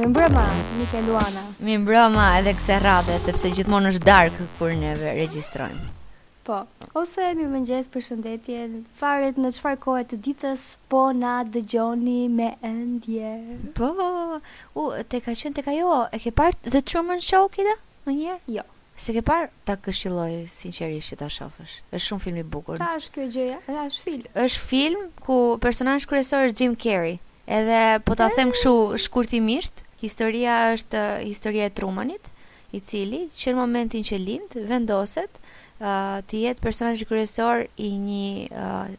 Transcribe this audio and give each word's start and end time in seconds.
Mi 0.00 0.06
mbrëma, 0.06 0.44
Nike 0.78 1.00
Luana 1.04 1.42
Mi 1.60 1.74
mbrëma 1.78 2.24
edhe 2.38 2.54
kse 2.56 2.78
rrate 2.80 3.18
sepse 3.20 3.50
gjithmonë 3.52 3.90
është 3.92 4.06
darkë 4.08 4.44
kur 4.58 4.70
ne 4.78 4.94
registrojmë 4.96 5.82
Po, 6.46 6.56
ose 6.96 7.26
mi 7.36 7.44
mëngjes 7.50 7.90
për 7.96 8.04
shëndetje, 8.06 8.62
faret 9.00 9.36
në 9.44 9.50
qëfar 9.58 9.76
kohet 9.82 10.08
të 10.14 10.18
ditës, 10.26 10.62
po 10.88 11.02
na 11.18 11.34
dëgjoni 11.44 12.30
me 12.38 12.48
endje 12.64 13.34
Po, 13.76 13.90
u, 14.80 14.86
te 15.12 15.20
ka 15.20 15.34
qënë, 15.42 15.58
te 15.58 15.66
ka 15.68 15.76
jo, 15.76 15.92
e 16.16 16.22
ke 16.24 16.32
parë 16.40 16.56
The 16.72 16.80
Truman 16.80 17.20
Show 17.20 17.50
kida, 17.52 17.76
në 18.08 18.16
njerë? 18.22 18.40
Jo 18.56 18.64
Se 19.04 19.12
ke 19.16 19.20
parë, 19.32 19.52
ta 19.68 19.76
këshiloj 19.84 20.46
sinqerisht 20.54 21.12
që 21.12 21.20
ta 21.20 21.28
shofësh. 21.32 21.76
Është 21.96 22.06
shumë 22.06 22.24
film 22.24 22.40
i 22.42 22.46
bukur. 22.56 22.80
Ta 22.80 22.94
është 23.00 23.14
kjo 23.16 23.28
gjëja, 23.36 23.56
është 23.88 24.04
film. 24.08 24.24
Është 24.46 24.64
film 24.72 25.04
ku 25.24 25.38
personazhi 25.62 26.08
kryesor 26.10 26.50
është 26.50 26.60
Jim 26.66 26.74
Carrey. 26.84 27.14
Edhe 27.50 27.78
po 28.04 28.12
ta 28.18 28.26
them 28.36 28.52
kështu 28.52 28.74
shkurtimisht, 29.06 29.86
Historia 30.02 30.52
është 30.74 30.96
eh, 30.96 31.24
historia 31.28 31.66
e 31.68 31.70
Trumanit, 31.76 32.30
i 32.72 32.80
cili 32.80 33.18
që 33.36 33.50
në 33.52 33.56
momentin 33.58 34.04
që 34.06 34.16
lind 34.22 34.52
vendoset 34.70 35.30
uh, 35.34 36.20
të 36.30 36.36
jetë 36.44 36.62
personazh 36.62 37.00
kryesor 37.10 37.64
i 37.82 37.88
një 37.98 38.28
uh, 38.46 38.92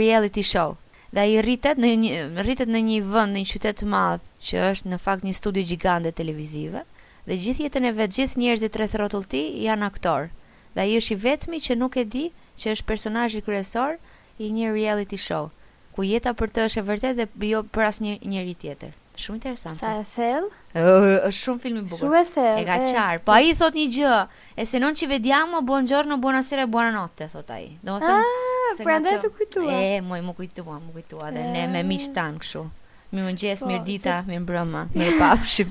reality 0.00 0.42
show. 0.42 0.74
Dhe 1.14 1.22
ai 1.22 1.36
rritet 1.46 1.78
në 1.78 1.90
një 2.02 2.16
rritet 2.48 2.72
në 2.74 2.80
një 2.88 2.96
vend, 3.12 3.30
në 3.36 3.44
një 3.44 3.50
qytet 3.52 3.78
të 3.84 3.88
madh 3.94 4.24
që 4.48 4.64
është 4.72 4.90
në 4.90 4.98
fakt 5.04 5.22
një 5.28 5.36
studio 5.38 5.64
gjigande 5.70 6.10
televizive 6.18 6.82
dhe 7.30 7.38
gjithë 7.44 7.62
jetën 7.68 7.86
e 7.86 7.94
vet, 8.00 8.10
gjithë 8.18 8.42
njerëzit 8.42 8.76
rreth 8.80 8.98
rrotull 9.00 9.38
janë 9.68 9.86
aktor. 9.86 10.28
Dhe 10.74 10.80
ai 10.88 10.98
është 10.98 11.14
i 11.14 11.22
vetmi 11.28 11.62
që 11.68 11.78
nuk 11.78 12.00
e 12.02 12.04
di 12.16 12.24
që 12.58 12.74
është 12.74 12.88
personazhi 12.90 13.44
kryesor 13.46 14.00
i 14.42 14.50
një 14.58 14.74
reality 14.74 15.22
show, 15.30 15.52
ku 15.94 16.10
jeta 16.10 16.34
për 16.34 16.50
të 16.50 16.66
është 16.68 16.82
e 16.82 16.86
vërtetë 16.90 17.30
dhe 17.38 17.54
jo 17.54 17.62
për 17.70 17.90
asë 17.92 18.18
një 18.18 18.44
tjetër. 18.66 18.98
Shumë 19.16 19.34
interesante. 19.38 19.78
Sa 19.80 19.92
e 20.02 20.04
thell? 20.10 20.46
Ë, 20.74 20.86
është 21.30 21.38
shumë 21.38 21.60
film 21.62 21.76
i 21.78 21.82
bukur. 21.88 22.00
Shumë 22.02 22.16
e 22.20 22.24
thell. 22.26 22.56
E 22.58 22.64
ka 22.68 22.78
qartë. 22.82 23.22
Po 23.28 23.34
ai 23.36 23.52
thot 23.60 23.76
një 23.78 23.84
gjë, 23.96 24.14
e 24.58 24.66
se 24.66 24.80
non 24.82 24.96
ci 24.98 25.06
vediamo, 25.06 25.62
buongiorno, 25.62 26.18
buonasera, 26.24 26.66
buonanotte, 26.66 27.28
thot 27.34 27.54
ai. 27.56 27.68
Domethënë, 27.78 28.24
ah, 28.24 28.80
prandaj 28.82 29.20
të 29.24 29.32
kujtua. 29.38 29.70
E, 29.78 30.00
moj, 30.08 30.20
më 30.30 30.34
kujtua, 30.40 30.80
më 30.88 30.96
kujtua 30.98 31.30
dhe 31.38 31.46
ne 31.56 31.66
me 31.76 31.84
miq 31.94 32.10
tan 32.16 32.40
kështu. 32.42 32.66
Mi 33.14 33.22
më 33.22 33.32
gjes, 33.38 33.60
po, 33.62 33.68
mirë 33.70 33.84
dita, 33.86 34.14
se... 34.22 34.28
mirë 34.30 34.44
brëma, 34.48 34.80
mirë 34.96 35.14
pafshim. 35.20 35.68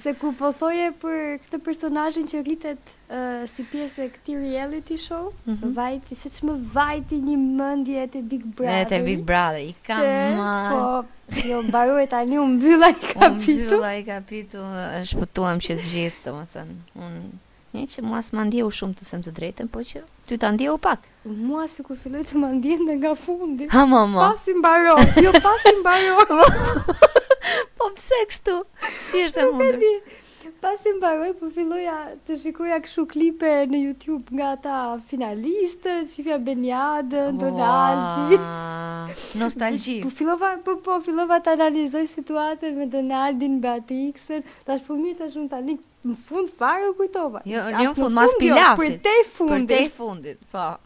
se 0.00 0.12
ku 0.18 0.32
po 0.40 0.48
thoje 0.58 0.88
për 1.02 1.18
këtë 1.44 1.60
personajin 1.66 2.26
që 2.30 2.40
rritet 2.42 2.94
uh, 2.94 3.46
si 3.50 3.64
pjesë 3.70 4.08
e 4.08 4.10
këti 4.16 4.38
reality 4.42 4.98
show, 4.98 5.28
mm 5.44 5.52
-hmm. 5.54 5.74
vajti, 5.78 6.14
se 6.22 6.32
që 6.36 6.48
më 6.48 6.56
vajti 6.74 7.20
një 7.28 7.36
mëndje 7.58 8.02
e 8.18 8.22
Big 8.32 8.42
Brother. 8.46 8.80
E 8.80 8.88
të 8.92 9.00
Big 9.06 9.22
Brother, 9.28 9.62
i 9.70 9.74
kam 9.86 10.08
ma... 10.40 10.54
Po, 10.72 11.44
jo, 11.52 11.60
baru 11.74 11.98
e 12.04 12.08
tani, 12.14 12.38
unë 12.46 12.58
bëllaj 12.64 12.94
kapitu. 13.12 13.60
Unë 13.60 13.70
bëllaj 13.74 13.98
kapitu, 14.10 14.58
është 15.02 15.20
pëtuam 15.22 15.56
që 15.66 15.72
të 15.82 15.86
gjithë, 15.92 16.20
të 16.26 16.30
më 16.38 16.44
thënë. 16.56 16.76
Unë 17.06 17.22
Një 17.74 17.84
që 17.86 18.02
mua 18.02 18.18
së 18.26 18.34
më 18.34 18.44
ndihë 18.48 18.64
u 18.66 18.70
shumë 18.76 18.96
të 18.98 19.04
thëmë 19.08 19.24
të 19.28 19.32
drejtën, 19.36 19.66
po 19.74 19.82
që 19.88 20.00
ty 20.28 20.36
të 20.42 20.48
ndihë 20.56 20.72
u 20.74 20.78
pak. 20.82 21.04
Mua 21.50 21.68
së 21.70 21.84
kur 21.86 21.98
filloj 22.02 22.24
të 22.26 22.40
më 22.42 22.48
ndihë 22.56 22.86
në 22.88 22.94
nga 22.98 23.12
fundi. 23.18 23.68
Ha, 23.70 23.84
ma, 23.92 24.00
ma. 24.10 24.30
Pasin 24.32 24.58
baro, 24.64 24.96
jo 25.22 25.30
pasin 25.44 25.76
baro. 25.86 26.40
po 27.78 27.90
pse 27.94 28.18
kështu, 28.32 28.56
si 29.10 29.22
është 29.28 29.44
e 29.44 29.52
mundur. 29.54 29.78
Përpeti, 29.78 30.50
pasin 30.64 30.98
baro, 31.04 31.28
po 31.38 31.52
filloja 31.54 31.94
të 32.26 32.40
shikoja 32.42 32.80
këshu 32.84 33.04
klipe 33.12 33.52
në 33.70 33.84
Youtube 33.84 34.34
nga 34.40 34.50
ta 34.66 34.80
finalistë, 35.10 35.96
Shifja 36.10 36.40
fja 36.40 36.40
Benjadë, 36.50 37.28
Donaldi. 37.38 38.40
Nostalgi. 39.40 40.00
Po 40.08 40.10
fillova, 40.18 40.56
po 40.66 40.74
po 40.86 40.98
fillova 41.06 41.38
të 41.42 41.54
analizoj 41.60 42.02
situatën 42.18 42.74
me 42.78 42.90
Donaldin 42.90 43.56
Batixën. 43.62 44.42
Tash 44.66 44.82
fëmijët 44.88 45.22
po 45.22 45.26
të 45.30 45.34
shumë 45.36 45.50
tani 45.54 45.78
Në 46.06 46.14
fund 46.16 46.52
fare 46.56 46.86
u 46.90 46.94
kujtova. 46.96 47.42
Jo, 47.44 47.60
në 47.74 47.90
fund, 47.90 47.98
fund 48.06 48.14
mas 48.16 48.32
jo, 48.32 48.38
pilaf. 48.40 48.78
Për 48.80 48.94
te 49.04 49.16
fundit. 49.28 49.70
Për 49.70 49.72
te 49.72 49.96
fundit, 49.96 50.44
po. 50.50 50.68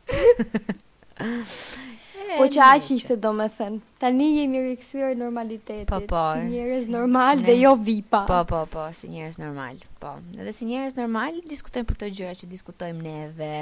Po 2.35 2.47
çaj 2.51 2.81
ishte 2.91 3.15
domethën. 3.21 3.77
Tani 4.01 4.27
jemi 4.33 4.63
rikthyer 4.65 5.13
normalitetit, 5.21 5.85
po, 5.91 5.99
po, 6.09 6.23
si 6.41 6.49
njerëz 6.55 6.87
normal 6.91 7.43
dhe 7.45 7.53
jo 7.61 7.75
vipa. 7.87 8.23
Po 8.27 8.39
po 8.49 8.63
po, 8.73 8.87
si 8.97 9.11
njerëz 9.13 9.37
normal. 9.43 9.77
Po, 10.01 10.15
edhe 10.33 10.55
si 10.57 10.65
njerëz 10.67 10.97
normal 10.99 11.37
diskutojmë 11.51 11.87
për 11.91 11.99
këto 12.01 12.09
gjëra 12.17 12.33
që 12.41 12.49
diskutojmë 12.51 13.05
neve 13.05 13.53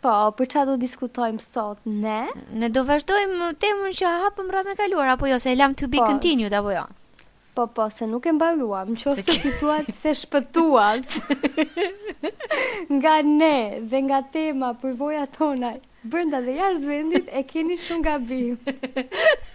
Po, 0.00 0.14
për 0.38 0.50
çfarë 0.54 0.68
do 0.70 0.78
diskutojmë 0.80 1.42
sot 1.44 1.82
ne? 1.84 2.20
Ne 2.56 2.70
do 2.72 2.86
vazhdojmë 2.88 3.50
temën 3.60 3.98
që 3.98 4.14
hapëm 4.28 4.54
rreth 4.54 4.72
kaluar 4.78 5.12
apo 5.18 5.28
jo 5.28 5.36
se 5.42 5.52
e 5.52 5.58
lam 5.60 5.74
to 5.74 5.90
be 5.92 5.98
po, 6.00 6.06
continued 6.08 6.54
apo 6.56 6.70
jo? 6.72 6.86
Ja? 6.86 6.99
po, 7.66 7.66
po, 7.74 7.90
se 7.90 8.06
nuk 8.08 8.26
e 8.26 8.32
mbaruam, 8.36 8.94
që 8.96 9.08
ose 9.12 9.24
ki... 9.26 9.34
fituat 9.44 9.88
se 9.96 10.12
shpëtuat 10.22 11.16
nga 12.96 13.14
ne 13.26 13.80
dhe 13.90 14.00
nga 14.08 14.20
tema 14.36 14.70
për 14.80 14.94
voja 15.02 15.26
tonaj, 15.36 15.76
bërnda 16.12 16.40
dhe 16.46 16.54
jashtë 16.56 16.88
vendit, 16.94 17.28
e 17.28 17.42
keni 17.52 17.76
shumë 17.86 18.04
nga 18.06 18.14
bimë. 18.32 18.76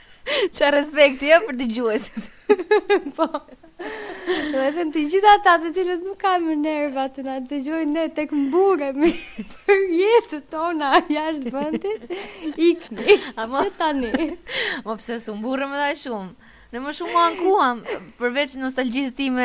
Qa 0.58 0.72
respekt 0.74 1.22
jo 1.22 1.38
për 1.46 1.58
të 1.60 1.66
gjuesit 1.70 2.30
Po 3.16 3.28
do 3.30 4.62
dhe 4.74 4.86
në 4.88 4.94
të 4.96 5.04
gjitha 5.14 5.34
ta 5.46 5.54
të 5.62 5.70
cilët 5.76 6.02
nuk 6.08 6.18
kam 6.24 6.48
më 6.50 6.56
nerva 6.64 7.04
të 7.14 7.26
na 7.28 7.36
të 7.46 7.60
gjuaj 7.68 7.84
ne 7.92 8.06
të 8.16 8.26
këmbure 8.32 8.88
mi 8.98 9.12
Për 9.60 9.84
jetë 10.00 10.40
tona 10.50 10.90
jashtë 11.14 11.54
bëndit 11.54 12.58
Ikni 12.72 13.20
Që 13.22 13.68
tani 13.78 14.10
Më 14.18 14.90
pëse 14.98 15.20
së 15.28 15.38
mburëm 15.38 15.78
dhe 15.78 15.92
shumë 16.02 16.45
Në 16.76 16.80
më 16.84 16.92
shumë 16.92 17.20
ankuam 17.22 17.78
përveç 18.20 18.54
nostalgjisë 18.60 19.14
time 19.16 19.44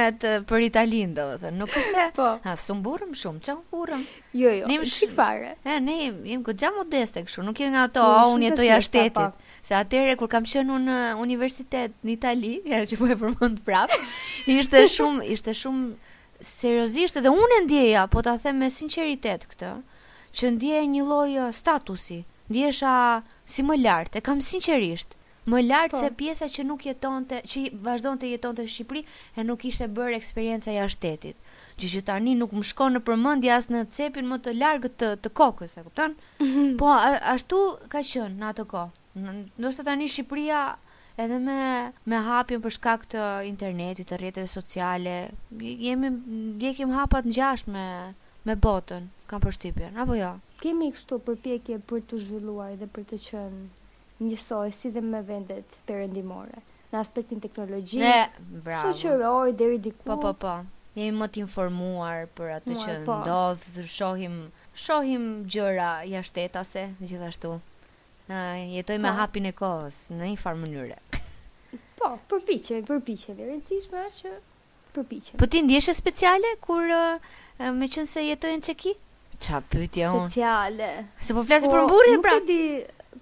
për 0.51 0.63
Italinë, 0.67 1.13
domethënë, 1.15 1.55
nuk 1.61 1.75
është 1.79 1.91
se 1.97 2.05
po. 2.17 2.31
ha 2.43 2.55
sumburëm 2.59 3.13
shumë, 3.15 3.39
çan 3.47 3.61
burëm. 3.71 4.01
Jo, 4.35 4.51
jo. 4.57 4.65
Ne 4.67 4.75
jemi 4.75 4.89
shik 4.91 5.13
fare. 5.15 5.53
Ja, 5.69 5.77
ne 5.85 5.95
jemi 6.01 6.41
goxha 6.49 6.73
modeste 6.75 7.23
kështu, 7.23 7.45
nuk 7.47 7.63
jemi 7.63 7.77
nga 7.77 7.85
ato, 7.87 8.03
jo, 8.03 8.17
a 8.19 8.25
unë 8.35 8.49
jetoj 8.49 8.67
jashtë 8.71 9.05
Se 9.63 9.77
atëre 9.77 10.15
kur 10.17 10.27
kam 10.33 10.45
qenë 10.49 10.79
në 10.87 10.95
uh, 11.13 11.19
universitet 11.23 11.93
në 12.03 12.11
Itali, 12.17 12.55
ja, 12.67 12.79
që 12.89 12.97
po 12.99 13.07
e 13.13 13.17
përmend 13.23 13.59
prap, 13.67 13.93
ishte 14.51 14.81
shumë, 14.97 15.23
ishte 15.37 15.53
shumë 15.55 15.93
seriozisht 16.43 17.21
edhe 17.21 17.31
unë 17.37 17.59
ndjeja, 17.67 18.07
po 18.11 18.25
ta 18.27 18.39
them 18.43 18.59
me 18.65 18.71
sinqeritet 18.75 19.45
këtë, 19.53 19.75
që 20.35 20.53
ndjeja 20.57 20.87
një 20.97 21.07
lloj 21.11 21.37
uh, 21.45 21.51
statusi, 21.61 22.23
ndjesha 22.51 22.93
si 23.47 23.62
më 23.69 23.77
lart, 23.85 24.17
e 24.19 24.25
kam 24.25 24.41
sinqerisht 24.49 25.19
më 25.49 25.61
lartë 25.67 25.95
po. 25.97 26.01
se 26.01 26.11
pjesa 26.12 26.49
që 26.53 26.65
nuk 26.67 26.84
jetonte, 26.84 27.41
që 27.47 27.62
vazhdon 27.84 28.19
të 28.21 28.31
jeton 28.34 28.56
të 28.59 28.67
Shqipëri 28.69 29.03
e 29.39 29.45
nuk 29.45 29.65
ishte 29.65 29.89
bërë 29.89 30.19
eksperienca 30.19 30.75
ja 30.75 30.87
shtetit. 30.89 31.37
Që 31.81 31.87
që 31.95 32.03
tani 32.11 32.34
nuk 32.37 32.53
më 32.53 32.65
shkon 32.71 32.93
në 32.99 33.03
përmëndi 33.09 33.53
as 33.56 33.71
në 33.73 33.84
cepin 33.95 34.29
më 34.29 34.41
të 34.45 34.55
largë 34.59 34.91
të, 35.00 35.09
të 35.25 35.33
kokës, 35.41 35.79
e 35.81 35.84
kuptan? 35.87 36.17
Mhm. 36.41 36.77
po, 36.77 36.91
a, 36.93 37.17
ashtu 37.34 37.61
ka 37.89 38.03
qënë 38.12 38.37
në 38.41 38.47
atë 38.53 38.67
ko. 38.75 38.84
Nështë 39.61 39.87
tani 39.89 40.09
Shqipëria 40.12 40.61
edhe 41.21 41.39
me, 41.45 41.59
me 42.06 42.21
hapjen 42.29 42.61
për 42.62 42.77
shkak 42.77 43.09
të 43.12 43.25
internetit, 43.49 44.09
të 44.09 44.21
rjetëve 44.23 44.49
sociale, 44.49 45.17
jemi, 45.61 46.12
jekim 46.65 46.93
hapat 46.97 47.25
në 47.29 47.34
gjash 47.39 47.67
me, 47.73 47.87
me 48.49 48.55
botën, 48.56 49.09
kam 49.29 49.43
përshtipjen, 49.45 49.97
apo 50.00 50.17
jo? 50.17 50.34
Kemi 50.61 50.93
kështu 50.93 51.21
përpjekje 51.29 51.81
për 51.89 52.00
të 52.11 52.23
zhvilluar 52.25 52.73
dhe 52.81 52.89
për 52.89 53.03
të 53.12 53.19
qënë 53.29 53.67
njësoj 54.20 54.72
si 54.76 54.91
dhe 54.92 55.00
me 55.00 55.22
vendet 55.25 55.76
perëndimore 55.88 56.60
në 56.91 56.98
aspektin 57.00 57.41
teknologji. 57.42 58.00
Ne, 58.03 58.28
bravo. 58.66 58.92
Shoqëror 58.98 59.53
deri 59.58 59.78
diku. 59.84 60.03
Po 60.04 60.19
po 60.25 60.32
po. 60.42 60.54
Jemi 60.98 61.20
më 61.22 61.28
të 61.31 61.41
informuar 61.44 62.25
për 62.36 62.54
atë 62.58 62.76
që 62.82 62.97
po. 63.06 63.20
ndodh, 63.22 63.64
shohim 63.94 64.36
shohim 64.84 65.28
gjëra 65.47 65.92
jashtëtase 66.10 66.84
gjithashtu. 67.00 67.53
Ne 68.31 68.41
jetojmë 68.75 69.00
po. 69.00 69.06
me 69.08 69.14
hapin 69.22 69.46
e 69.50 69.55
kohës 69.62 70.00
në 70.12 70.32
një 70.34 70.40
farë 70.44 70.62
mënyre. 70.64 70.99
Po, 72.00 72.08
përpiqemi, 72.32 72.81
përpiqemi, 72.88 73.44
rëndësishme 73.50 73.99
është 74.08 74.23
që 74.25 74.31
përpiqemi. 74.96 75.38
Po 75.43 75.46
ti 75.52 75.61
ndjeshe 75.66 75.93
speciale 75.94 76.55
kur 76.64 76.87
me 77.76 77.88
qënë 77.93 78.08
se 78.08 78.25
jetojnë 78.25 78.62
në 78.64 78.69
qeki? 78.73 78.93
Qa 79.40 79.61
pëtja, 79.70 80.11
unë? 80.16 80.31
Speciale. 80.31 80.88
Se 81.28 81.37
po 81.37 81.44
flasë 81.44 81.69
po, 81.69 81.76
për 81.76 81.84
mburin, 81.84 82.23
pra? 82.25 82.32
Nuk 82.38 82.49
e 82.49 82.49
di, 82.49 82.61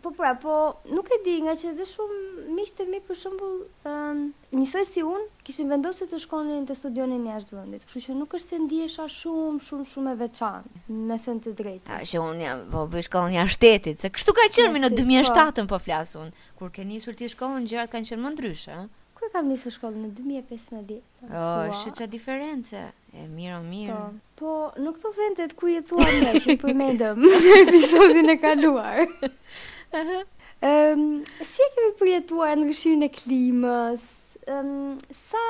Po 0.02 0.11
pra, 0.11 0.35
po 0.35 0.75
nuk 0.93 1.08
e 1.12 1.17
di 1.25 1.35
nga 1.43 1.55
që 1.58 1.70
dhe 1.79 1.87
shumë 1.88 2.17
miqtë 2.56 2.85
e 2.85 2.87
mi 2.93 2.99
për 3.08 3.17
shumë, 3.23 3.46
um, 3.90 4.19
njësoj 4.61 4.82
si 4.87 5.05
unë 5.06 5.23
kishin 5.46 5.70
vendosur 5.73 6.11
të 6.11 6.20
shkonin 6.26 6.67
të 6.69 6.76
studionin 6.76 7.23
një 7.25 7.37
ashtë 7.38 7.56
vëndit, 7.56 7.87
kështu 7.88 8.02
që 8.06 8.17
nuk 8.19 8.37
është 8.37 8.50
se 8.52 8.58
ndiesha 8.67 9.06
shumë, 9.14 9.62
shumë, 9.69 9.88
shumë 9.94 10.12
e 10.12 10.19
veçanë, 10.20 10.82
me 11.08 11.19
thënë 11.25 11.43
të 11.46 11.55
drejtë. 11.62 11.96
A 12.00 12.11
që 12.12 12.23
unë 12.26 12.44
jam, 12.46 12.62
po 12.75 12.85
bëj 12.93 13.08
shkollën 13.08 13.35
një 13.38 13.43
ashtetit, 13.49 14.05
se 14.05 14.12
kështu 14.19 14.37
ka 14.37 14.49
qërmi 14.58 14.85
në 14.85 14.93
2007-ën 14.99 15.73
po. 15.73 15.79
po 15.79 15.82
flasun, 15.88 16.31
kur 16.61 16.75
ke 16.76 16.85
njësur 16.90 17.17
t'i 17.19 17.32
shkollën, 17.32 17.67
gjërat 17.73 17.94
kanë 17.96 18.12
qërë 18.12 18.25
më 18.29 18.37
ndryshë, 18.37 18.79
eh? 18.79 18.87
kam 19.32 19.48
nisë 19.50 19.70
shkollën 19.75 20.04
në 20.08 20.12
2015. 20.16 21.28
Oh, 21.28 21.64
shë 21.80 21.92
që 21.98 22.08
diferencë, 22.12 22.82
e 23.22 23.26
mirë 23.34 23.56
o 23.56 23.60
mirë. 23.64 23.98
Po, 24.38 24.38
po, 24.40 24.54
nuk 24.84 25.00
të 25.02 25.12
vendet 25.16 25.54
ku 25.58 25.70
jetuar 25.72 26.12
me 26.22 26.32
që 26.44 26.56
përmendëm 26.62 27.20
në 27.25 27.58
episodin 27.64 28.34
e 28.34 28.38
kaluar. 28.42 29.02
um, 30.70 31.04
si 31.50 31.64
e 31.64 31.69
kemi 31.76 31.92
përjetuar 32.00 32.56
në 32.60 32.70
rëshimin 32.70 33.08
e 33.08 33.10
klimës? 33.19 34.08
Um, 34.48 34.75
sa, 35.12 35.44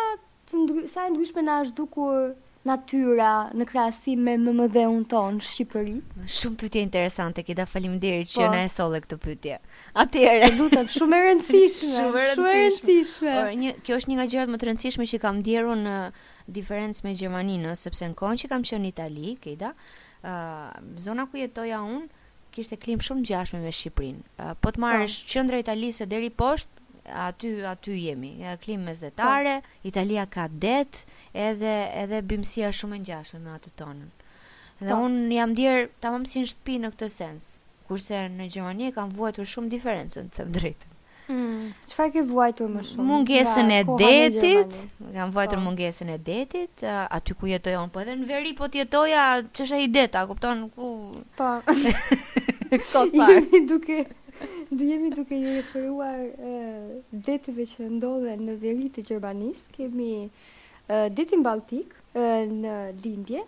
të 0.50 0.64
ndry, 0.64 0.84
sa 0.90 1.08
ndryshme 1.12 1.46
në 1.46 1.58
dukur? 1.78 2.32
natyra 2.68 3.30
në 3.56 3.66
krahasim 3.68 4.22
me 4.26 4.34
MMD-un 4.38 5.04
ton 5.10 5.38
në 5.38 5.46
Shqipëri. 5.48 5.94
Shumë 6.38 6.58
pyetje 6.62 6.82
interesante, 6.84 7.44
Kida, 7.46 7.64
faleminderit 7.68 8.30
që 8.32 8.42
po, 8.44 8.48
na 8.54 8.62
e 8.64 8.68
solle 8.72 9.00
këtë 9.04 9.18
pyetje. 9.24 9.58
Atëherë, 10.02 10.50
lutem, 10.58 10.88
shumë 10.94 11.18
e 11.20 11.24
rëndësishme. 11.26 11.92
shumë 11.96 12.22
e 12.22 12.26
rëndësishme. 12.30 13.32
Por 13.38 13.52
një 13.62 13.74
kjo 13.86 13.98
është 14.02 14.12
një 14.12 14.18
nga 14.20 14.28
gjërat 14.34 14.54
më 14.54 14.60
të 14.62 14.68
rëndësishme 14.70 15.08
që 15.12 15.20
kam 15.24 15.40
ndjerur 15.42 15.82
në 15.84 15.96
diferencë 16.58 17.06
me 17.06 17.16
Gjermaninë, 17.22 17.74
sepse 17.84 18.10
në 18.12 18.18
kohën 18.20 18.42
që 18.44 18.52
kam 18.52 18.66
qenë 18.70 18.84
në 18.86 18.92
Itali, 18.92 19.34
Kida, 19.44 19.72
uh, 19.74 20.64
zona 21.08 21.26
ku 21.30 21.40
jetoja 21.40 21.82
unë 21.84 22.06
kishte 22.56 22.78
klim 22.80 23.02
shumë 23.04 23.24
gjashme 23.28 23.62
me 23.64 23.72
Shqiprin. 23.72 24.22
Uh, 24.40 24.52
po 24.60 24.72
të 24.72 24.80
marrë 24.84 25.02
po. 25.04 25.04
marrësh 25.04 25.20
qëndra 25.32 25.62
Italisë 25.64 26.06
deri 26.10 26.32
poshtë, 26.40 26.77
aty 27.14 27.66
aty 27.69 27.96
jemi. 27.99 28.38
Ja 28.38 28.56
klim 28.56 28.82
mesdhetare, 28.82 29.60
po. 29.64 29.88
Italia 29.88 30.26
ka 30.26 30.49
det, 30.60 31.05
edhe 31.34 31.76
edhe 31.94 32.22
bimësia 32.22 32.70
shumë 32.72 32.99
e 32.99 33.00
ngjashme 33.05 33.40
me 33.44 33.55
atë 33.56 33.72
tonën. 33.81 34.10
Dhe 34.82 34.90
po. 34.93 35.00
un 35.06 35.31
jam 35.32 35.55
dier 35.55 35.88
tamam 36.00 36.26
si 36.26 36.43
në 36.43 36.52
shtëpi 36.52 36.78
në 36.84 36.93
këtë 36.94 37.08
sens. 37.12 37.55
Kurse 37.88 38.26
në 38.28 38.50
Gjermani 38.52 38.88
e 38.88 38.93
kam 38.93 39.12
vuajtur 39.16 39.49
shumë 39.49 39.70
diferencën, 39.72 40.26
të 40.28 40.37
them 40.40 40.52
drejtën. 40.55 40.94
Hmm, 41.28 41.70
çfarë 41.88 42.12
ke 42.12 42.20
vuajtur 42.28 42.69
më 42.72 42.82
shumë? 42.90 43.05
Mungesën 43.11 43.70
e 43.72 43.81
detit. 44.04 44.76
Kam 45.16 45.32
vuajtur 45.32 45.61
po. 45.61 45.64
mungesën 45.66 46.08
e 46.14 46.19
detit, 46.25 46.84
aty 46.88 47.34
ku 47.37 47.49
jetoj 47.49 47.75
un, 47.82 47.90
po 47.93 48.02
edhe 48.04 48.14
në 48.16 48.28
veri 48.28 48.52
po 48.56 48.69
të 48.69 48.82
jetoja, 48.84 49.26
ç'është 49.54 49.76
ai 49.81 49.88
det, 49.93 50.14
a 50.16 50.25
kupton 50.28 50.69
ku? 50.76 50.93
Po. 51.40 51.49
Kot 52.93 53.12
parë. 53.12 53.66
Duke 53.69 54.04
Dhe 54.70 54.85
jemi 54.93 55.11
duke 55.14 55.35
një 55.35 55.55
referuar 55.56 56.19
uh, 56.31 56.49
eh, 56.50 57.05
detive 57.26 57.64
që 57.73 57.88
ndodhe 57.96 58.35
në 58.38 58.55
veri 58.62 58.88
të 58.94 59.05
Gjërbanis, 59.11 59.64
kemi 59.75 60.11
uh, 60.26 61.06
detin 61.19 61.43
Baltik 61.43 61.94
uh, 61.94 62.44
në 62.52 62.75
Lindje 63.05 63.43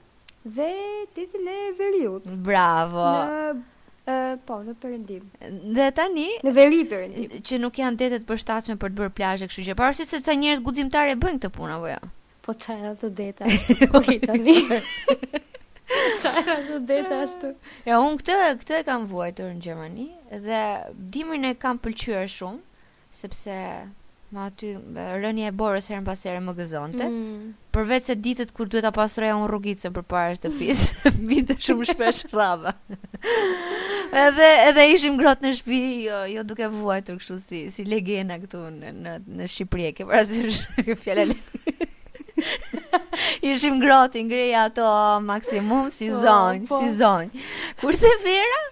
dhe 0.56 0.70
detin 1.18 1.50
e 1.52 1.58
veriut. 1.82 2.30
Bravo! 2.48 3.04
Në 3.10 3.68
Uh, 4.10 4.32
po, 4.48 4.56
në 4.64 4.72
perëndim. 4.80 5.24
Dhe 5.76 5.84
tani 5.94 6.24
në 6.42 6.52
veri 6.56 6.78
perëndim. 6.88 7.42
Që 7.46 7.58
nuk 7.62 7.76
janë 7.78 7.98
detet 8.00 8.24
përshtatshme 8.26 8.74
për 8.80 8.90
të 8.94 8.98
bërë 8.98 9.12
plazhe, 9.18 9.46
kështu 9.50 9.66
që 9.68 9.76
para 9.78 9.92
se 9.94 10.06
të 10.08 10.22
ca 10.24 10.34
njerëz 10.40 10.64
guximtar 10.66 11.10
e 11.12 11.18
bëjnë 11.20 11.38
këtë 11.42 11.52
punë 11.58 11.76
apo 11.76 11.90
jo. 11.92 12.00
Po 12.48 12.56
çfarë 12.64 12.94
të 13.04 13.12
deta? 13.20 13.52
Po 13.92 14.00
okay, 14.00 14.18
tani. 14.24 14.56
Ta 16.22 16.32
e 16.40 16.80
deta 16.86 17.16
ashtu. 17.24 17.46
Ja, 17.88 17.98
unë 18.04 18.20
këtë, 18.20 18.34
këtë 18.62 18.76
e 18.80 18.84
kam 18.86 19.06
vuajtur 19.10 19.50
në 19.56 19.62
Gjermani, 19.64 20.08
dhe 20.44 20.60
dimrin 21.16 21.48
e 21.48 21.54
kam 21.58 21.80
pëlqyer 21.82 22.28
shumë, 22.30 22.60
sepse 23.20 23.56
ma 24.30 24.44
aty 24.46 24.76
rënje 24.94 25.48
e 25.48 25.52
borës 25.58 25.88
herën 25.90 26.04
pas 26.06 26.20
herën 26.28 26.44
më 26.46 26.54
gëzonte. 26.60 27.02
Mm. 27.10 27.48
Përveç 27.74 28.12
se 28.12 28.14
ditët 28.22 28.52
kur 28.54 28.70
duhet 28.70 28.86
a 28.86 28.92
pastroja 28.94 29.34
unë 29.40 29.48
rrugicë 29.50 29.90
përpara 29.96 30.36
shtëpisë, 30.38 31.10
vinte 31.32 31.56
shumë 31.58 31.88
shpesh 31.90 32.22
rradha. 32.30 32.76
edhe 34.22 34.46
edhe 34.68 34.86
ishim 34.94 35.18
grot 35.18 35.42
në 35.42 35.52
shtëpi, 35.58 35.80
jo, 36.06 36.20
jo 36.36 36.46
duke 36.52 36.70
vuajtur 36.76 37.18
kështu 37.20 37.40
si 37.42 37.64
si 37.74 37.86
legjena 37.90 38.38
këtu 38.44 38.62
në 38.78 38.94
në 39.02 39.18
në 39.42 39.50
Shqipëri, 39.56 39.90
ke 39.98 40.06
parasysh 40.06 40.62
këtë 40.84 41.00
fjalë. 41.08 41.40
ishim 43.42 43.80
groti 43.80 44.22
ngreja 44.24 44.56
ato 44.62 45.20
maksimum 45.20 45.90
si 45.90 46.10
po, 46.10 46.14
zonj, 46.20 46.62
oh, 46.62 46.68
po. 46.68 46.80
si 46.80 46.96
zonj. 46.96 47.28
Kurse 47.80 48.06
Vera 48.24 48.62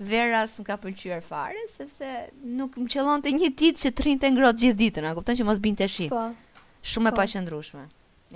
Vera 0.00 0.42
s'm 0.46 0.64
ka 0.64 0.76
pëlqyer 0.80 1.20
fare 1.22 1.60
sepse 1.68 2.32
nuk 2.42 2.76
më 2.80 2.88
qellonte 2.94 3.32
një 3.36 3.50
ditë 3.56 3.84
që 3.86 3.92
trinte 3.96 4.30
ngrohtë 4.32 4.62
gjithë 4.64 4.78
ditën, 4.84 5.08
a 5.10 5.14
kupton 5.16 5.36
që 5.40 5.44
mos 5.48 5.60
binte 5.60 5.88
shi. 5.92 6.08
Po. 6.08 6.30
Shumë 6.82 7.10
e 7.10 7.12
pa. 7.12 7.16
Po. 7.18 7.22
paqëndrueshme. 7.24 7.86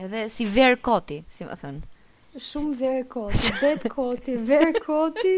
Edhe 0.04 0.26
si 0.28 0.44
ver 0.46 0.76
koti, 0.84 1.22
si 1.30 1.48
më 1.48 1.56
thënë. 1.62 1.93
Shumë 2.34 2.74
verë 2.78 3.02
koti, 3.12 3.50
bet 3.60 3.84
koti, 3.92 4.32
verë 4.46 4.80
koti. 4.82 5.32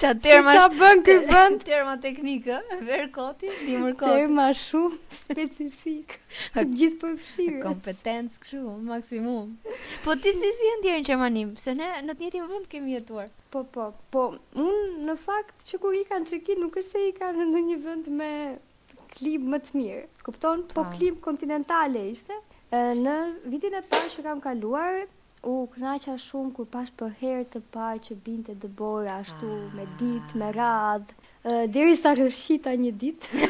Qa 0.00 0.12
terma... 0.24 0.54
Qa 0.56 0.62
bën 0.72 1.02
këj 1.04 1.14
bën? 1.28 1.56
Terma 1.68 1.98
teknikë, 2.00 2.56
verë 2.88 3.08
koti, 3.12 3.50
dimër 3.66 3.92
koti. 4.00 4.14
Terma 4.16 4.46
shumë 4.56 4.96
specifikë, 5.18 6.20
gjithë 6.72 6.98
për 7.02 7.10
pëshirë. 7.18 7.56
Kompetencë 7.66 8.38
këshu, 8.46 8.60
maksimum. 8.88 9.50
Po 10.06 10.16
ti 10.24 10.32
si 10.38 10.52
si 10.56 10.70
e 10.72 10.78
ndjerën 10.80 11.04
në 11.12 11.18
manim, 11.24 11.50
se 11.60 11.74
ne 11.76 11.90
në 12.08 12.14
të 12.16 12.26
njëti 12.30 12.40
më 12.40 12.48
vënd 12.54 12.70
kemi 12.76 12.94
jetuar. 12.96 13.28
Po, 13.52 13.66
po, 13.76 13.90
po, 14.16 14.22
unë 14.60 15.04
në 15.10 15.16
fakt 15.26 15.66
që 15.68 15.80
kur 15.84 15.98
i 15.98 16.00
kanë 16.08 16.30
që 16.32 16.38
ki, 16.48 16.56
nuk 16.62 16.78
është 16.80 16.88
se 16.88 17.02
i 17.10 17.10
kanë 17.20 17.50
në 17.52 17.62
një 17.68 17.76
vënd 17.84 18.08
me 18.22 18.30
klip 19.18 19.44
më 19.52 19.60
të 19.68 19.76
mirë. 19.76 20.00
Kupton? 20.24 20.64
Po 20.72 20.86
klip 20.96 21.20
kontinentale 21.28 22.06
ishte. 22.16 22.40
Në 22.74 23.18
vitin 23.52 23.76
e 23.78 23.84
parë 23.92 24.08
që 24.16 24.24
kam 24.26 24.40
kaluar, 24.48 25.04
u 25.46 25.66
knaqa 25.76 26.14
shumë 26.22 26.52
kur 26.56 26.66
pash 26.72 26.90
për 27.00 27.12
herë 27.20 27.44
të 27.54 27.60
parë 27.74 28.02
që 28.06 28.16
binte 28.26 28.54
Debora 28.64 29.16
ashtu 29.22 29.48
ah. 29.48 29.70
me 29.78 29.86
ditë, 30.00 30.40
me 30.42 30.48
radhë. 30.56 31.16
Uh, 31.44 31.62
Diri 31.74 31.96
sa 32.00 32.12
rëshita 32.18 32.72
një 32.80 32.92
ditë, 33.00 33.48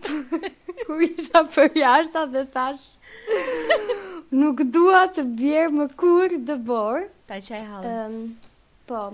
ku 0.84 0.96
isha 1.06 1.44
për 1.54 1.76
jashta 1.78 2.24
dhe 2.34 2.42
thash, 2.56 2.86
nuk 4.42 4.64
dua 4.74 5.04
të 5.16 5.24
bjerë 5.38 5.76
më 5.78 5.86
kur 6.02 6.34
dhe 6.48 6.56
borë. 6.72 7.04
Ta 7.30 7.38
që 7.48 7.54
e 7.60 7.62
halë. 7.70 7.92
Um, 8.02 8.18
po, 8.90 9.04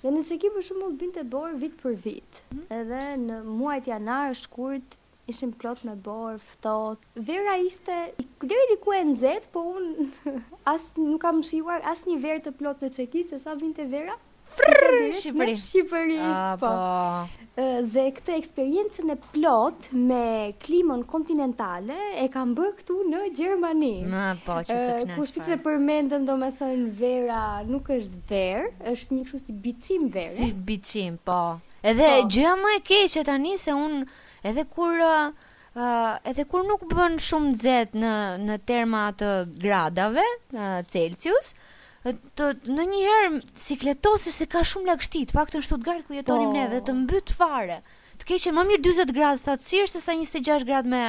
dhe 0.00 0.14
nëse 0.16 0.40
ki 0.40 0.52
për 0.56 0.66
shumë 0.70 0.86
u 0.88 0.94
binte 1.04 1.26
borë 1.36 1.52
vit 1.66 1.76
për 1.84 2.00
vit, 2.06 2.42
mm 2.48 2.62
-hmm. 2.62 2.80
edhe 2.80 3.04
në 3.28 3.42
muajt 3.60 3.92
janarë 3.92 4.40
shkurt, 4.44 4.99
ishim 5.30 5.52
plot 5.56 5.82
me 5.86 5.94
borë, 6.04 6.40
fëtot. 6.50 7.04
Vera 7.28 7.56
ishte, 7.62 7.98
deri 8.50 8.68
diku 8.74 8.94
e 8.98 9.02
nëzet, 9.12 9.46
po 9.54 9.62
unë 9.78 10.32
asë 10.74 11.06
nuk 11.06 11.20
kam 11.22 11.42
shiuar, 11.46 11.84
asë 11.92 12.12
një 12.12 12.18
verë 12.26 12.44
të 12.48 12.54
plot 12.60 12.82
në 12.84 12.92
qëki, 12.98 13.24
se 13.30 13.38
sa 13.44 13.54
vinte 13.60 13.84
Vera? 13.92 14.16
Frrrr, 14.50 14.96
në 15.04 15.10
Shqipëri. 15.14 15.52
Në 15.52 15.60
Shqipëri, 15.62 16.14
ah, 16.26 16.54
po. 16.58 16.70
po. 16.70 17.66
Dhe 17.92 18.02
këtë 18.16 18.32
eksperiencën 18.34 19.12
e 19.12 19.14
plot 19.30 19.86
me 19.94 20.22
klimon 20.64 21.04
kontinentale, 21.06 21.94
e 22.18 22.26
kam 22.34 22.56
bërë 22.58 22.72
këtu 22.80 22.96
në 23.12 23.20
Gjermani. 23.38 23.92
Në, 24.10 24.24
ah, 24.32 24.40
po, 24.46 24.58
që 24.66 24.74
të 24.88 24.96
knaqë 25.04 25.18
Ku 25.18 25.22
po, 25.22 25.28
si 25.30 25.46
që 25.46 25.58
përmendën 25.66 26.26
do 26.26 26.34
me 26.42 26.50
thënë 26.58 26.88
Vera 26.98 27.42
nuk 27.70 27.92
është 27.94 28.24
verë, 28.32 28.72
është 28.90 29.20
një 29.20 29.28
këshu 29.28 29.40
si 29.44 29.54
bichim 29.68 30.10
verë. 30.16 30.34
Si 30.40 30.50
bichim, 30.72 31.20
po. 31.30 31.38
Edhe 31.86 32.10
po. 32.24 32.26
gjëja 32.34 32.56
më 32.60 32.74
e 32.80 32.82
keqe 32.90 33.22
tani 33.28 33.54
se 33.60 33.72
unë 33.78 34.02
edhe 34.44 34.64
kur 34.64 34.98
uh, 34.98 35.32
Uh, 35.76 36.16
edhe 36.30 36.42
kur 36.50 36.64
nuk 36.66 36.80
bën 36.90 37.12
shumë 37.22 37.50
nxehtë 37.52 38.00
në 38.02 38.08
në 38.42 38.54
terma 38.66 39.02
të 39.14 39.26
gradave, 39.62 40.24
uh, 40.50 40.80
Celsius, 40.90 41.52
të 42.40 42.48
në 42.74 42.86
një 42.90 43.02
herë 43.04 43.28
si 43.64 43.76
kletosi 43.78 44.32
se 44.34 44.48
ka 44.50 44.64
shumë 44.66 44.88
lagështi, 44.90 45.22
të 45.30 45.36
pak 45.38 45.52
të 45.54 45.60
në 45.62 45.66
Stuttgart 45.68 46.02
ku 46.08 46.16
jetonim 46.18 46.50
po. 46.50 46.56
ne, 46.58 46.64
dhe 46.74 46.80
të 46.88 46.96
mbyt 47.04 47.30
fare, 47.36 47.76
të 48.18 48.28
keqe 48.32 48.52
më 48.58 48.66
mirë 48.72 48.84
20 48.90 49.14
gradë 49.20 49.44
thatësirë, 49.46 49.92
se 49.94 50.02
sa 50.08 50.18
26 50.18 50.66
gradë 50.72 50.90
me, 50.96 51.04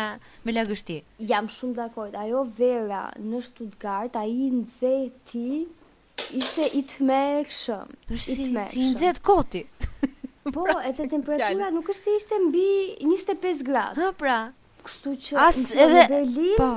me 0.45 0.53
lagështi. 0.59 1.01
Jam 1.33 1.50
shumë 1.57 1.79
dhe 1.79 1.88
akord, 1.89 2.17
ajo 2.21 2.45
vera 2.61 3.07
në 3.17 3.41
Stuttgart, 3.50 4.21
a 4.21 4.27
i 4.29 4.38
nëzeti, 4.61 5.63
ishte 6.38 6.69
i 6.77 6.85
të 6.91 7.09
mekë 7.09 7.59
shumë. 7.65 8.03
Si, 8.27 8.38
si 8.45 8.91
nëzet 8.93 9.25
koti. 9.25 9.65
Po, 10.53 10.65
edhe 10.81 11.05
temperatura 11.10 11.69
nuk 11.75 11.89
është 11.91 12.03
se 12.07 12.15
ishte 12.21 12.39
mbi 12.48 12.63
25 13.05 13.62
gradë. 13.67 14.01
Ha, 14.05 14.10
pra. 14.21 14.38
Kështu 14.81 15.13
që 15.27 15.38
As 15.41 15.60
edhe 15.75 16.07
Berlin. 16.10 16.55
Po. 16.57 16.69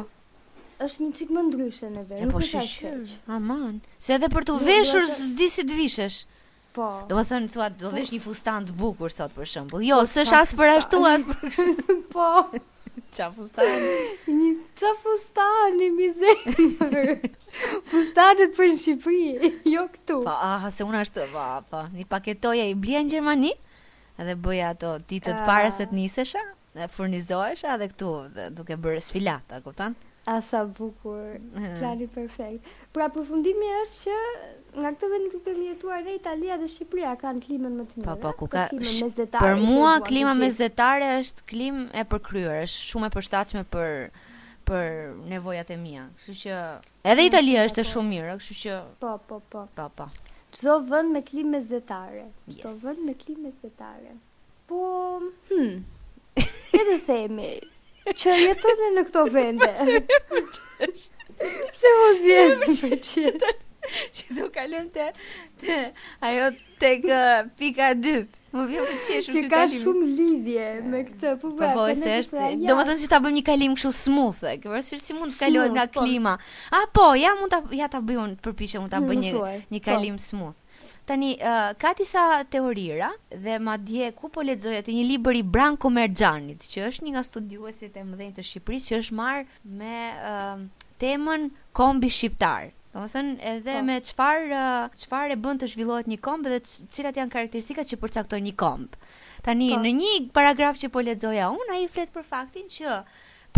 Është 0.84 1.04
një 1.06 1.12
çik 1.20 1.30
më 1.32 1.42
ndryshe 1.48 1.88
në 1.94 2.02
Berlin. 2.10 2.32
Po, 2.34 2.42
shish. 2.44 2.84
Aman. 3.32 3.78
Se 4.04 4.16
edhe 4.18 4.28
për 4.34 4.46
të 4.50 4.58
veshur 4.66 5.06
s'di 5.08 5.48
si 5.48 5.64
të 5.70 5.78
vishesh. 5.80 6.20
Po. 6.76 6.90
Do 7.08 7.16
më 7.20 7.24
thënë 7.30 7.52
thua 7.54 7.70
do 7.70 7.86
po. 7.86 7.94
vesh 7.96 8.12
një 8.16 8.20
fustan 8.24 8.64
të 8.68 8.74
bukur 8.82 9.12
sot 9.14 9.32
për 9.36 9.48
shembull. 9.54 9.84
Jo, 9.86 10.00
po, 10.02 10.10
s'është 10.12 10.42
as 10.42 10.54
për 10.60 10.74
ashtu 10.76 11.02
as 11.12 11.24
për 11.32 11.54
kështu. 11.56 12.00
Po 12.14 12.28
fustani? 13.22 13.96
Një 14.28 14.52
qafustan 14.78 15.80
i 15.84 15.88
mizemër. 15.94 17.12
Fustanet 17.90 18.56
për 18.56 18.66
në 18.72 18.78
Shqipëri, 18.80 19.50
jo 19.74 19.86
këtu. 19.92 20.18
Pa, 20.26 20.38
aha, 20.56 20.70
se 20.74 20.82
unë 20.86 21.00
ashtë, 21.04 21.28
pa, 21.34 21.46
pa, 21.70 21.84
një 21.94 22.04
paketoja 22.10 22.66
i 22.70 22.74
blia 22.74 22.98
në 23.04 23.12
Gjermani, 23.12 23.52
edhe 24.20 24.34
bëja 24.36 24.72
ato 24.74 24.96
ditët 25.00 25.38
uh... 25.38 25.44
Ah. 25.44 25.46
pare 25.46 25.70
se 25.74 25.86
të 25.90 25.94
nisesha, 25.98 26.42
dhe 26.74 26.88
furnizohesha, 26.90 27.76
edhe 27.78 27.90
këtu, 27.92 28.10
dhe 28.36 28.48
duke 28.58 28.74
bërë 28.76 29.04
sfilata, 29.06 29.62
këtan? 29.64 29.94
Asa 30.24 30.64
sa 30.64 30.64
bukur, 30.66 31.36
plani 31.80 32.06
perfekt. 32.10 32.64
Pra, 32.96 33.06
përfundimi 33.14 33.70
është 33.84 34.00
që 34.08 34.20
nga 34.76 34.90
këto 34.94 35.08
vende 35.10 35.28
ku 35.30 35.38
kemi 35.44 35.64
jetuar 35.70 36.00
ne 36.04 36.14
Italia 36.16 36.56
dhe 36.58 36.66
Shqipëria 36.68 37.12
kanë 37.20 37.40
klimën 37.44 37.74
më 37.78 37.84
të 37.90 37.96
mirë. 38.00 38.06
Po 38.08 38.14
po, 38.24 38.32
ku 38.42 38.46
ka 38.50 38.64
mesdetare. 38.74 39.44
Për 39.44 39.62
mua 39.62 39.92
klima 40.04 40.32
mesdetare 40.38 41.10
është 41.20 41.44
klimë 41.50 41.84
e 41.94 42.02
përkryer, 42.14 42.56
është 42.66 42.86
shumë 42.90 43.08
e 43.10 43.14
përshtatshme 43.16 43.62
për 43.74 43.90
për 44.68 44.86
nevojat 45.30 45.70
e 45.70 45.76
mia. 45.76 46.06
Kështu 46.18 46.34
që 46.42 46.54
edhe 46.56 47.18
mm, 47.22 47.30
Italia 47.30 47.58
po, 47.60 47.64
është 47.70 47.82
e 47.82 47.82
po. 47.82 47.88
shumë 47.90 48.12
mirë, 48.14 48.36
kështu 48.42 48.54
që 48.60 48.78
Po 49.04 49.10
po 49.30 49.40
po. 49.54 49.64
Po 49.78 49.86
po. 50.00 50.06
Çdo 50.54 50.78
vend 50.90 51.12
me 51.14 51.20
klimë 51.26 51.52
mesdetare. 51.56 52.24
Çdo 52.48 52.70
yes. 52.72 52.78
vend 52.86 53.04
me 53.08 53.14
klimë 53.24 53.46
mesdetare. 53.50 54.16
Po, 54.66 54.80
hm. 55.50 55.74
Ne 56.74 56.84
të 56.88 56.96
themi 57.06 57.52
që 58.14 58.38
jetoni 58.42 58.88
në 58.96 59.04
këto 59.10 59.26
vende. 59.34 60.00
Pse 61.74 61.92
mos 61.98 62.18
vjen? 62.22 62.58
Pse 62.64 62.88
mos 62.92 63.14
vjen? 63.16 63.38
që 64.16 64.26
do 64.38 64.46
kalëm 64.54 64.86
të, 64.94 65.10
ajo 66.26 66.48
të 66.80 66.90
kë 67.04 67.12
uh, 67.14 67.52
pika 67.58 67.92
dytë. 67.98 68.40
Më 68.54 68.64
vjen 68.70 68.84
më 68.86 68.96
qeshur 69.02 69.34
që 69.34 69.40
ka 69.50 69.62
shumë 69.72 70.08
lidhje 70.14 70.66
me 70.86 71.00
këtë. 71.08 71.32
Po 71.42 71.48
po, 71.58 71.70
po 71.74 71.86
se 71.98 72.12
është. 72.20 72.38
më 72.60 72.68
Domethënë 72.68 73.00
si 73.00 73.08
ta 73.10 73.18
bëjmë 73.22 73.36
një 73.40 73.42
kalim 73.48 73.72
kështu 73.74 73.90
smooth, 73.96 74.44
e 74.46 74.52
ke 74.62 74.82
si 74.84 75.16
mund 75.16 75.34
të 75.34 75.40
kalohet 75.42 75.74
nga 75.74 75.84
po. 75.96 76.04
klima. 76.06 76.36
A 76.78 76.84
po, 76.94 77.08
ja 77.18 77.32
mund 77.40 77.50
ta 77.50 77.58
ja 77.74 77.88
ta 77.90 77.98
bëjmë 77.98 78.38
përpiqem 78.46 78.84
mund 78.84 78.94
ta 78.94 79.00
bëj 79.02 79.18
një 79.24 79.32
një 79.34 79.80
po. 79.80 79.88
kalim 79.88 80.20
smooth. 80.22 80.60
Tani 81.08 81.32
uh, 81.42 81.74
ka 81.82 81.92
disa 81.98 82.28
teorira 82.50 83.10
dhe 83.34 83.58
madje 83.58 84.12
ku 84.14 84.30
po 84.30 84.46
lexoja 84.46 84.86
te 84.86 84.94
një 84.94 85.04
libër 85.10 85.36
i 85.40 85.42
Branko 85.58 85.90
Merxhanit, 85.90 86.62
që 86.70 86.86
është 86.92 87.02
një 87.08 87.12
nga 87.16 87.22
studiuesit 87.26 87.98
e 88.00 88.06
mëdhenj 88.06 88.38
të 88.38 88.46
Shqipërisë 88.52 88.88
që 88.92 89.02
është 89.02 89.18
marr 89.18 89.42
me 89.82 89.98
uh, 90.14 90.56
temën 91.02 91.50
kombi 91.76 92.08
shqiptar, 92.12 92.70
Domethënë 92.94 93.32
edhe 93.50 93.72
po. 93.74 93.80
me 93.88 93.96
çfarë 93.98 94.64
çfarë 95.02 95.34
e 95.34 95.38
bën 95.44 95.58
të 95.60 95.66
zhvillohet 95.72 96.06
një 96.10 96.18
komb 96.22 96.46
dhe 96.46 96.60
cilat 96.94 97.16
janë 97.18 97.32
karakteristikat 97.34 97.88
që 97.90 97.98
përcaktojnë 98.04 98.46
një 98.48 98.54
komb. 98.62 98.94
Tani 99.42 99.72
po. 99.74 99.80
në 99.82 99.92
një 99.98 100.12
paragraf 100.36 100.78
që 100.78 100.92
po 100.94 101.02
lexoja 101.02 101.48
unë 101.56 101.74
ai 101.74 101.88
flet 101.90 102.12
për 102.14 102.26
faktin 102.28 102.68
që 102.70 102.94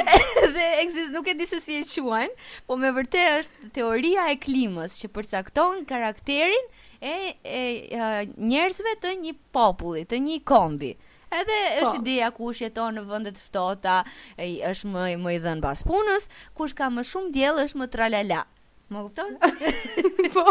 dhe 0.56 0.66
ekzist, 0.86 1.10
nuk 1.14 1.28
e 1.28 1.34
di 1.36 1.46
se 1.50 1.58
si 1.60 1.80
e 1.82 1.88
quajnë, 1.90 2.36
po 2.70 2.78
me 2.80 2.92
vërtet 2.94 3.42
është 3.42 3.72
teoria 3.82 4.28
e 4.32 4.38
klimës 4.40 5.00
që 5.02 5.10
përcakton 5.16 5.82
karakterin 5.90 6.70
e, 7.02 7.10
e, 7.10 7.34
e 7.44 8.00
njerëzve 8.38 8.98
të 9.02 9.12
një 9.22 9.34
populli, 9.56 10.06
të 10.10 10.20
një 10.26 10.40
kombi. 10.50 10.94
Edhe 11.28 11.58
po. 11.58 11.80
është 11.82 11.98
pa. 11.98 12.02
ideja 12.02 12.30
kush 12.32 12.62
jeton 12.64 12.96
në 12.98 13.02
vende 13.10 13.34
të 13.36 13.42
ftohta, 13.50 13.98
është 14.38 14.92
më 14.94 15.08
më 15.26 15.34
i 15.36 15.42
dhenë 15.44 15.66
pas 15.66 15.82
punës, 15.84 16.30
kush 16.56 16.74
ka 16.78 16.88
më 16.94 17.04
shumë 17.12 17.34
diell 17.36 17.60
është 17.66 17.82
më 17.82 17.90
tralala. 17.96 18.46
Më 18.94 19.04
kupton? 19.08 19.36
po. 20.38 20.46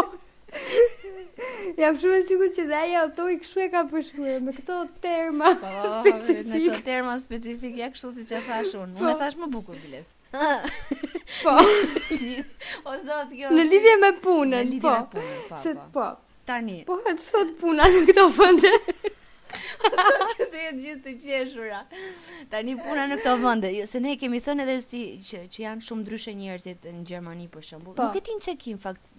Jam 1.81 1.97
shumë 1.99 2.17
e 2.21 2.27
sigur 2.29 2.51
që 2.55 2.65
dhe 2.69 2.77
ajo 2.83 3.25
i 3.33 3.39
kshu 3.41 3.63
e 3.65 3.67
ka 3.73 3.81
përshkruar 3.89 4.45
me 4.45 4.53
këto 4.55 4.77
terma. 5.03 5.55
Po, 5.63 5.73
specifik. 6.05 6.45
me 6.53 6.61
këto 6.67 6.85
terma 6.85 7.17
specifik, 7.25 7.81
ja 7.81 7.89
kështu 7.93 8.13
siç 8.19 8.35
e 8.37 8.43
thash 8.47 8.77
unë. 8.77 8.99
Unë 9.01 9.01
po. 9.01 9.09
e 9.15 9.19
thash 9.23 9.41
më 9.41 9.49
bukur 9.57 9.81
biles. 9.81 10.13
po. 11.41 11.57
o 12.93 13.01
zot, 13.07 13.33
kjo. 13.33 13.49
Në 13.57 13.65
lidhje 13.73 13.97
me 14.05 14.13
punën, 14.21 14.77
po. 14.77 14.77
Në 14.77 14.77
me 14.77 14.79
pa, 14.85 15.27
pa. 15.49 15.61
Se 15.65 15.73
po 15.93 16.07
tani. 16.47 16.81
Po, 16.87 16.97
që 17.17 17.33
thot 17.33 17.53
puna 17.59 17.87
në 17.91 18.03
këto 18.09 18.27
vënde? 18.37 18.73
Asa 19.57 20.15
këtë 20.37 20.61
e 20.61 20.71
gjithë 20.75 21.01
të 21.05 21.11
qeshura. 21.23 21.81
Tani 22.51 22.73
puna 22.81 23.05
në 23.11 23.19
këto 23.21 23.33
vënde. 23.43 23.71
Jo, 23.77 23.85
se 23.89 24.01
ne 24.03 24.15
kemi 24.21 24.41
thënë 24.43 24.65
edhe 24.67 24.77
si, 24.83 25.01
që, 25.29 25.43
që 25.53 25.65
janë 25.65 25.85
shumë 25.89 26.07
dryshe 26.11 26.33
njerëzit 26.37 26.87
në 26.93 27.03
Gjermani 27.09 27.49
për 27.51 27.67
shumë. 27.73 27.89
Po. 27.89 27.97
Nuk 28.07 28.15
e 28.19 28.23
ti 28.27 28.35
në 28.37 28.43
qekim, 28.47 28.79
fakt. 28.83 29.13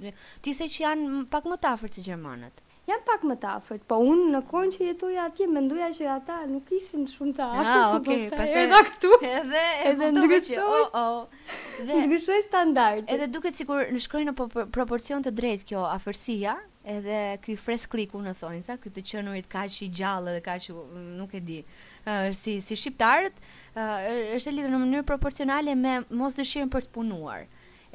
Ti 0.45 0.57
se 0.59 0.69
që 0.73 0.85
janë 0.85 1.23
pak 1.33 1.49
më 1.51 1.61
tafër 1.67 1.95
që 1.99 2.05
Gjermanët. 2.09 2.65
Jam 2.89 3.03
pak 3.05 3.21
më 3.29 3.35
afërt, 3.45 3.83
po 3.85 3.99
unë 4.09 4.31
në 4.33 4.39
kohën 4.49 4.71
që 4.73 4.79
jetoj 4.87 5.11
atje, 5.21 5.45
mendoja 5.53 5.91
që 5.93 6.07
ata 6.09 6.37
nuk 6.49 6.71
ishin 6.73 7.03
shumë 7.11 7.35
të 7.37 7.43
ah, 7.45 7.59
afërt. 7.59 7.69
Ah, 7.69 7.97
okay, 7.99 8.23
po 8.33 8.39
pastaj 8.39 8.63
edhe 8.63 8.79
këtu. 8.87 9.11
Edhe 9.29 9.65
edhe 9.91 10.09
ndryshoj. 10.17 10.63
Oh, 10.63 10.97
oh. 10.97 11.53
Dhe 11.91 11.99
ndryshoj 12.07 12.41
standardet. 12.47 13.11
Edhe 13.13 13.29
duket 13.35 13.59
sikur 13.61 13.91
në 13.93 14.01
shkrojnë 14.07 14.33
në 14.33 14.65
proporcion 14.73 15.27
të 15.27 15.35
drejtë 15.37 15.69
kjo 15.69 15.85
afërsia, 15.91 16.57
edhe 16.89 17.39
ky 17.45 17.57
fresh 17.61 17.87
click 17.93 18.15
në 18.17 18.33
thonë 18.39 18.63
sa 18.65 18.79
ky 18.81 18.91
të 18.93 19.03
qenurit 19.11 19.49
kaq 19.53 19.79
i 19.87 19.91
gjallë 20.01 20.37
dhe 20.39 20.43
kaq 20.47 20.69
mm, 20.75 21.09
nuk 21.21 21.35
e 21.37 21.41
di 21.49 21.59
uh, 21.65 22.33
si 22.35 22.57
si 22.65 22.77
shqiptarët 22.79 23.41
uh, 23.41 24.35
është 24.39 24.49
e 24.53 24.57
lidhur 24.57 24.73
në 24.75 24.81
mënyrë 24.87 25.09
proporcionale 25.13 25.75
me 25.83 25.99
mos 26.23 26.39
dëshirën 26.39 26.73
për 26.73 26.89
të 26.89 26.95
punuar 26.97 27.45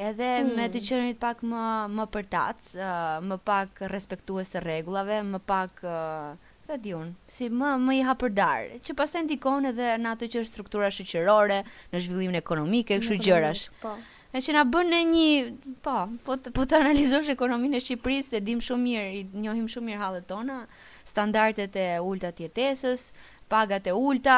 edhe 0.02 0.30
hmm. 0.40 0.56
me 0.58 0.70
të 0.74 0.82
qenurit 0.90 1.20
pak 1.22 1.42
më 1.46 1.66
më 1.98 2.08
përtat 2.16 2.70
uh, 2.78 3.18
më 3.30 3.38
pak 3.50 3.84
respektues 3.94 4.54
të 4.54 4.64
rregullave 4.68 5.20
më 5.34 5.44
pak 5.54 5.86
uh, 5.90 6.42
Sa 6.64 6.78
di 6.80 6.94
un, 6.96 7.10
si 7.28 7.50
më 7.52 7.72
më 7.84 7.94
i 7.98 8.04
hapur 8.08 8.32
dar, 8.32 8.70
që 8.88 8.94
pastaj 8.96 9.26
ndikon 9.26 9.66
edhe 9.74 9.98
në 10.00 10.14
ato 10.14 10.30
që 10.32 10.40
është 10.46 10.48
struktura 10.54 10.88
shoqërore, 10.96 11.58
në 11.92 12.00
zhvillimin 12.06 12.40
ekonomik 12.40 12.94
e 12.96 13.02
kështu 13.02 13.18
gjërash. 13.20 13.66
Po 13.82 13.98
e 14.34 14.42
që 14.42 14.54
na 14.58 14.64
bën 14.66 14.88
në 14.90 15.00
një, 15.12 15.26
po, 15.86 15.94
po 16.26 16.36
të, 16.42 16.52
po 16.58 16.64
të 16.66 16.80
analizosh 16.82 17.28
ekonominë 17.36 17.78
e 17.78 17.82
Shqipërisë, 17.86 18.30
se 18.34 18.40
dim 18.42 18.62
shumë 18.66 18.82
mirë, 18.90 19.08
i 19.14 19.24
njohim 19.46 19.68
shumë 19.70 19.92
mirë 19.92 20.00
halët 20.02 20.26
tona, 20.32 20.56
standardet 21.08 21.78
e 21.78 21.84
ulta 22.02 22.32
të 22.34 22.48
jetesës, 22.48 23.04
pagat 23.54 23.88
e 23.88 23.94
ulta, 23.94 24.38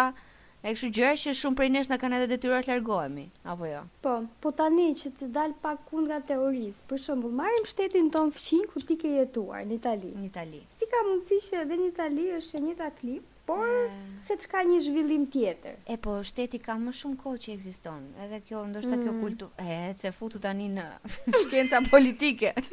e 0.67 0.73
kështu 0.75 0.89
gjëra 0.97 1.13
që 1.21 1.35
shumë 1.41 1.59
prej 1.61 1.67
nesh 1.77 1.91
na 1.93 1.99
kanë 2.01 2.19
edhe 2.25 2.39
tyra 2.43 2.59
të 2.65 2.73
largohemi, 2.73 3.23
apo 3.53 3.69
jo. 3.71 3.85
Po, 4.03 4.17
po 4.43 4.51
tani 4.59 4.89
që 4.99 5.13
të 5.21 5.29
dal 5.37 5.55
pak 5.63 5.85
kund 5.91 6.11
nga 6.11 6.19
teorisë. 6.27 6.83
Për 6.91 7.03
shembull, 7.05 7.37
marrim 7.39 7.69
shtetin 7.71 8.11
ton 8.11 8.33
fëqin 8.35 8.67
ku 8.73 8.83
ti 8.83 8.99
ke 8.99 9.13
jetuar 9.21 9.63
në 9.69 9.79
Itali. 9.79 10.11
Në 10.17 10.27
Itali. 10.27 10.59
Si 10.75 10.89
ka 10.91 11.05
mundësi 11.07 11.39
që 11.47 11.61
edhe 11.63 11.79
në 11.79 11.87
Itali 11.93 12.27
është 12.41 12.59
e 12.59 12.65
njëjta 12.67 12.91
klip? 12.99 13.31
por 13.45 13.65
e... 13.67 13.89
Mm. 13.89 14.17
se 14.37 14.47
ka 14.51 14.61
një 14.69 14.79
zhvillim 14.87 15.25
tjetër. 15.33 15.77
E 15.93 15.97
po, 16.05 16.17
shteti 16.31 16.59
ka 16.67 16.75
më 16.81 16.93
shumë 16.99 17.17
kohë 17.23 17.41
që 17.45 17.53
ekziston. 17.57 18.07
Edhe 18.25 18.41
kjo 18.47 18.63
ndoshta 18.71 18.95
mm. 18.97 19.03
kjo 19.05 19.15
kultu... 19.21 19.49
e 19.61 19.77
se 20.01 20.11
futu 20.15 20.41
tani 20.45 20.69
në 20.73 20.85
shkenca 21.45 21.83
politike. 21.91 22.53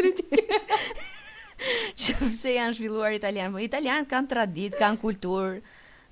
që 2.02 2.16
pse 2.24 2.56
janë 2.56 2.74
zhvilluar 2.78 3.14
italianë? 3.18 3.52
Po 3.58 3.62
italianët 3.66 4.10
kanë 4.10 4.32
traditë, 4.34 4.80
kanë 4.82 5.02
kulturë, 5.04 5.60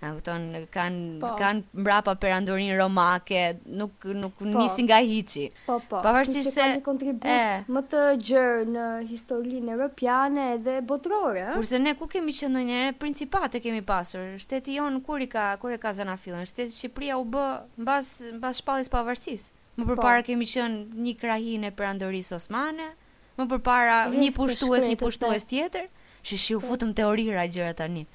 Ja, 0.00 0.11
kupton, 0.16 0.45
kanë 0.73 1.09
po. 1.21 1.35
kanë 1.37 1.80
mbrapa 1.83 2.14
perandorin 2.21 2.71
romake, 2.78 3.40
nuk 3.69 4.00
nuk 4.16 4.38
po. 4.38 4.47
nisi 4.49 4.87
nga 4.88 4.97
hiçi. 5.04 5.42
Po, 5.66 5.76
po. 5.90 6.00
Pavarësisht 6.07 6.54
se 6.54 6.62
kanë 6.64 6.85
kontribut 6.87 7.26
e... 7.28 7.59
më 7.69 7.83
të 7.92 8.04
gjër 8.28 8.64
në 8.73 8.85
historinë 9.11 9.75
evropiane 9.76 10.47
edhe 10.54 10.78
botërore, 10.88 11.50
Kurse 11.59 11.83
ne 11.85 11.92
ku 12.00 12.09
kemi 12.09 12.33
qenë 12.33 12.52
ndonjëherë 12.54 12.97
principate 13.02 13.61
kemi 13.61 13.83
pasur. 13.90 14.25
Shteti 14.40 14.78
jon 14.78 14.97
kur 15.04 15.21
i 15.21 15.28
ka 15.28 15.50
kur 15.61 15.76
e 15.76 15.80
ka 15.83 15.92
zënë 16.00 16.16
shteti 16.49 16.71
i 16.73 16.78
Shqipërisë 16.80 17.21
u 17.21 17.28
b 17.37 17.45
mbas 17.85 18.11
mbas 18.40 18.62
shpalljes 18.64 18.88
pavarësisë. 18.97 19.52
Më 19.80 19.85
po. 19.85 19.92
përpara 19.92 20.23
po. 20.25 20.30
kemi 20.33 20.49
qenë 20.49 21.04
një 21.09 21.16
krahinë 21.21 21.69
e 21.69 21.76
perandorisë 21.76 22.38
osmane, 22.40 22.88
më 23.37 23.50
përpara 23.52 24.00
një 24.16 24.33
pushtues, 24.33 24.88
një 24.88 24.97
pushtues 25.04 25.45
po. 25.45 25.52
tjetër. 25.54 25.90
Shishiu 26.25 26.61
po. 26.64 26.73
futëm 26.73 26.97
teorira 26.97 27.45
gjëra 27.52 27.76
tani. 27.85 28.07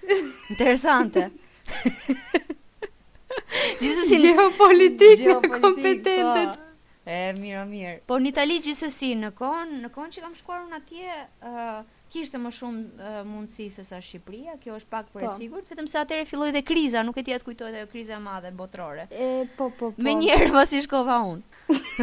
Interesante. 0.49 1.29
Gjithsesi 3.81 4.21
në 4.33 5.39
kompetentet 5.49 6.55
Po. 6.55 6.61
E 7.05 7.17
mirë, 7.37 7.63
mirë. 7.69 7.99
Por 8.09 8.17
në 8.17 8.31
Itali 8.31 8.55
gjithsesi 8.65 9.11
në 9.13 9.27
kohën, 9.37 9.75
në 9.83 9.91
kohën 9.93 10.09
që 10.15 10.21
kam 10.23 10.31
shkuar 10.33 10.63
unë 10.63 10.77
atje, 10.79 11.11
ë 11.45 11.49
uh, 11.51 11.83
kishte 12.09 12.39
më 12.41 12.49
shumë 12.57 13.11
uh, 13.11 13.19
mundësi 13.29 13.67
se 13.75 13.83
sa 13.85 13.99
Shqipëria, 14.01 14.55
kjo 14.63 14.73
është 14.79 14.89
pak 14.89 15.11
për 15.13 15.21
po. 15.21 15.21
e 15.21 15.29
sigurt, 15.37 15.69
vetëm 15.69 15.85
se 15.91 16.01
atëherë 16.01 16.25
filloi 16.31 16.49
dhe 16.55 16.63
kriza, 16.65 17.03
nuk 17.05 17.13
e 17.21 17.23
di 17.27 17.31
atë 17.37 17.45
kujtohet 17.45 17.77
ajo 17.83 17.89
kriza 17.91 18.17
e 18.17 18.21
madhe 18.25 18.49
botërore. 18.57 19.05
E 19.13 19.29
po, 19.53 19.69
po, 19.77 19.91
po. 19.93 20.01
Menjëherë 20.01 20.49
pasi 20.55 20.81
shkova 20.81 21.19
unë. 21.29 21.45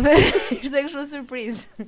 Ishte 0.61 0.79
kështu 0.87 1.03
surprizë. 1.17 1.83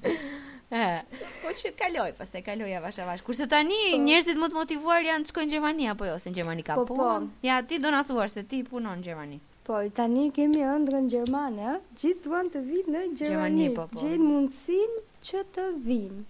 Eh. 0.75 1.03
po 1.43 1.51
që 1.53 1.71
të 1.71 1.75
kaloj, 1.79 2.11
pas 2.19 2.31
të 2.33 2.41
kaloj 2.47 2.71
e 2.73 2.81
vash 2.83 2.99
vash. 3.07 3.23
Kurse 3.27 3.47
tani 3.51 3.79
po. 3.93 4.03
njerëzit 4.07 4.39
më 4.41 4.49
të 4.51 4.59
motivuar 4.59 5.05
janë 5.07 5.27
të 5.27 5.33
shkojnë 5.33 5.51
Gjermania, 5.55 5.95
po 5.99 6.07
jo, 6.09 6.17
se 6.19 6.31
në 6.31 6.35
Gjermani 6.39 6.65
ka 6.67 6.77
po, 6.79 6.85
po. 6.89 7.09
Ja, 7.47 7.59
ti 7.63 7.79
do 7.79 7.91
në 7.93 8.01
thuar 8.09 8.33
se 8.33 8.43
ti 8.49 8.63
punon 8.65 8.99
në 9.01 9.07
Gjermani. 9.09 9.39
Po, 9.65 9.79
tani 9.97 10.27
kemi 10.37 10.61
ëndrë 10.67 11.01
në 11.07 11.11
Gjermani, 11.15 11.63
ja? 11.67 11.75
Gjitë 12.01 12.25
duan 12.27 12.51
të 12.53 12.63
vinë 12.65 12.93
në 12.95 13.03
Gjermani. 13.03 13.25
Gjermani, 13.25 13.67
po, 13.77 13.87
po. 13.93 14.01
Gjitë 14.03 14.29
mundësin 14.29 14.95
që 15.25 15.43
të 15.57 15.65
vinë. 15.87 16.23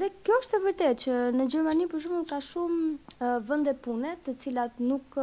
dhe 0.00 0.08
kjo 0.26 0.38
është 0.42 0.56
e 0.58 0.62
vërtet 0.66 1.02
që 1.06 1.18
në 1.38 1.46
Gjermani 1.54 1.86
për 1.92 2.04
shumë 2.04 2.20
ka 2.32 2.38
shumë 2.48 3.30
vënde 3.52 3.74
punet 3.86 4.22
të 4.26 4.34
cilat 4.44 4.80
nuk, 4.80 5.16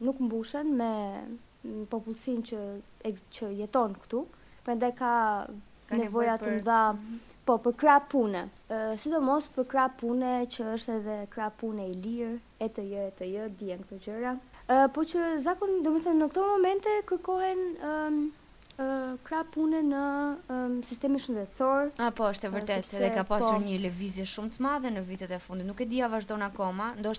nuk 0.00 0.20
mbushen 0.20 0.72
me 0.80 0.92
popullësin 1.92 2.40
që, 2.50 2.60
që 3.38 3.50
jeton 3.60 3.96
këtu. 4.04 4.24
Për 4.66 4.84
ka, 4.98 5.12
ka 5.88 5.94
nevojat 5.98 6.44
të 6.44 6.56
mdha 6.60 6.80
mhm. 6.92 7.20
Po, 7.46 7.56
për 7.58 7.74
kra 7.80 7.94
pune. 8.12 8.44
sidomos 9.02 9.48
për 9.56 9.64
kra 9.72 9.86
pune 10.00 10.28
që 10.52 10.66
është 10.76 10.92
edhe 10.98 11.14
kra 11.32 11.48
pune 11.62 11.88
i 11.90 11.94
lirë, 12.04 12.36
e 12.62 12.68
të 12.76 12.84
jë, 12.92 13.06
e 13.10 13.14
të 13.18 13.28
jë, 13.32 13.48
dhjem 13.60 13.82
të 13.88 13.98
gjëra. 14.04 14.36
Po 14.94 15.02
që 15.12 15.24
zakon, 15.44 15.72
do 15.84 15.90
më 15.96 16.04
thënë, 16.04 16.20
në 16.22 16.28
këto 16.30 16.44
momente 16.52 16.94
kërkohen 17.10 17.64
kra 19.26 19.40
pune 19.54 19.80
në 19.88 20.02
sistemi 20.86 21.18
shëndetësor. 21.20 21.90
A, 22.02 22.06
po, 22.16 22.30
është 22.30 22.46
e 22.48 22.52
vërtet, 22.54 22.94
edhe 23.00 23.10
ka 23.18 23.24
pasur 23.28 23.58
po. 23.58 23.66
një 23.66 23.76
levizje 23.88 24.24
shumë 24.32 24.54
të 24.54 24.62
madhe 24.64 24.92
në 24.94 25.02
vitet 25.10 25.34
e 25.36 25.40
fundit. 25.44 25.66
Nuk 25.68 25.82
e 25.84 25.88
dija 25.90 26.06
vazhdo 26.14 26.38
në 26.40 26.46
akoma, 26.48 26.92
ndo 27.02 27.12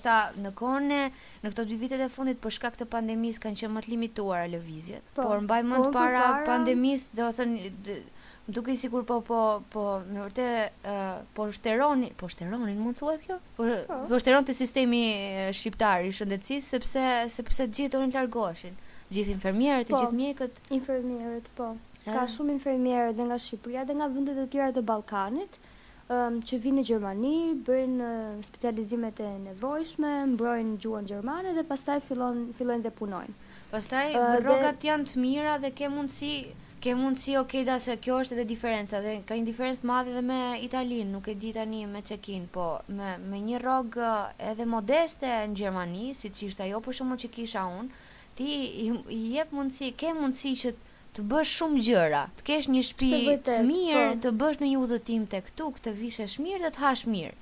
në 0.48 0.53
kone, 0.62 1.01
në 1.44 1.51
këto 1.53 1.68
dy 1.70 1.77
vitet 1.84 2.00
e 2.00 2.08
fundit, 2.15 2.39
për 2.44 2.58
shka 2.58 2.74
këtë 2.77 2.88
pandemis 2.96 3.44
kanë 3.44 3.60
që 3.62 3.72
më 3.75 3.84
të 3.86 3.94
limituar 3.96 4.48
a 4.48 4.50
levizjet. 4.56 5.03
Po, 5.20 5.27
Por, 5.27 5.44
mbaj 5.46 5.62
po, 5.62 5.68
mund 5.75 5.92
para 5.94 6.25
pandemis, 6.50 7.12
do 7.12 7.27
thënë, 7.27 8.03
Duke 8.47 8.71
i 8.71 8.75
sigur 8.75 9.03
po 9.07 9.21
po 9.21 9.62
po 9.71 10.01
me 10.12 10.19
vërtet 10.19 10.69
uh, 10.91 11.21
po 11.33 11.45
shteroni, 11.55 12.09
po 12.19 12.27
shteronin 12.27 12.79
mund 12.83 12.97
thuhet 13.00 13.21
kjo? 13.23 13.38
Po 13.55 13.63
oh. 13.71 14.01
po 14.09 14.17
shteron 14.19 14.43
te 14.43 14.51
sistemi 14.57 15.00
shqiptar 15.55 16.03
i 16.03 16.12
shëndetësisë 16.12 16.73
sepse 16.75 17.05
sepse 17.38 17.67
gjithë 17.77 17.93
do 17.97 18.01
të 18.03 18.17
largoheshin. 18.19 18.75
gjithë 19.13 19.31
infermierët, 19.35 19.88
po, 19.93 20.00
gjithë 20.01 20.17
mjekët, 20.17 20.59
infermierët, 20.75 21.47
po. 21.57 21.69
Ka 22.03 22.25
shumë 22.33 22.53
infermierë 22.57 23.13
dhe 23.17 23.27
nga 23.29 23.35
Shqipëria 23.43 23.81
dhe 23.89 23.95
nga 24.00 24.07
vende 24.13 24.33
të 24.38 24.45
tjera 24.55 24.71
të 24.77 24.81
Ballkanit, 24.89 25.59
um, 26.09 26.39
që 26.50 26.59
vinë 26.63 26.79
në 26.79 26.85
Gjermani, 26.89 27.35
bëjnë 27.67 28.07
uh, 28.09 28.41
specializimet 28.47 29.21
e 29.21 29.29
nevojshme, 29.43 30.13
mbrojnë 30.33 30.75
gjuhën 30.83 31.07
gjermane 31.13 31.53
dhe 31.59 31.63
pastaj 31.69 32.00
fillojnë 32.09 32.57
fillojnë 32.57 32.88
të 32.88 32.93
punojnë. 32.97 33.38
Pastaj 33.75 34.17
uh, 34.17 34.25
rrogat 34.41 34.81
dhe... 34.81 34.89
janë 34.89 35.12
të 35.13 35.23
mira 35.27 35.55
dhe 35.67 35.71
ke 35.77 35.91
mundësi 35.93 36.33
ke 36.83 36.91
mundësi 36.99 37.37
ok 37.39 37.53
da 37.67 37.77
se 37.79 37.93
kjo 38.03 38.17
është 38.25 38.35
edhe 38.35 38.43
diferenca 38.47 38.99
dhe 39.05 39.11
ka 39.27 39.35
një 39.39 39.45
diferencë 39.49 39.87
madhe 39.87 40.11
dhe 40.17 40.23
me 40.29 40.39
Italinë, 40.65 41.05
nuk 41.15 41.29
e 41.31 41.35
di 41.39 41.51
tani 41.55 41.85
me 41.87 42.01
Çekin, 42.09 42.47
po 42.51 42.65
me 42.97 43.13
me 43.31 43.39
një 43.43 43.61
rrog 43.63 43.95
edhe 44.51 44.65
modeste 44.67 45.27
në 45.47 45.55
Gjermani, 45.59 46.09
siç 46.19 46.41
ishte 46.49 46.65
ajo 46.65 46.81
për 46.83 46.97
shkakun 46.99 47.21
që 47.23 47.29
kisha 47.37 47.63
unë, 47.79 48.01
ti 48.35 48.49
i 48.87 49.21
jep 49.37 49.53
mundësi, 49.55 49.93
ke 50.01 50.11
mundësi 50.17 50.51
që 50.65 50.73
të 51.15 51.25
bësh 51.31 51.55
shumë 51.61 51.85
gjëra, 51.87 52.21
të 52.41 52.47
kesh 52.51 52.67
një 52.75 52.83
shtëpi 52.89 53.37
të 53.47 53.57
mirë, 53.69 54.03
po. 54.11 54.19
të 54.25 54.31
bësh 54.43 54.59
në 54.65 54.69
një 54.73 54.81
udhëtim 54.83 55.27
tek 55.35 55.51
tu, 55.55 55.69
të 55.85 55.95
vishesh 56.01 56.35
mirë 56.43 56.65
dhe 56.65 56.73
të 56.75 56.83
hash 56.83 57.05
mirë. 57.15 57.35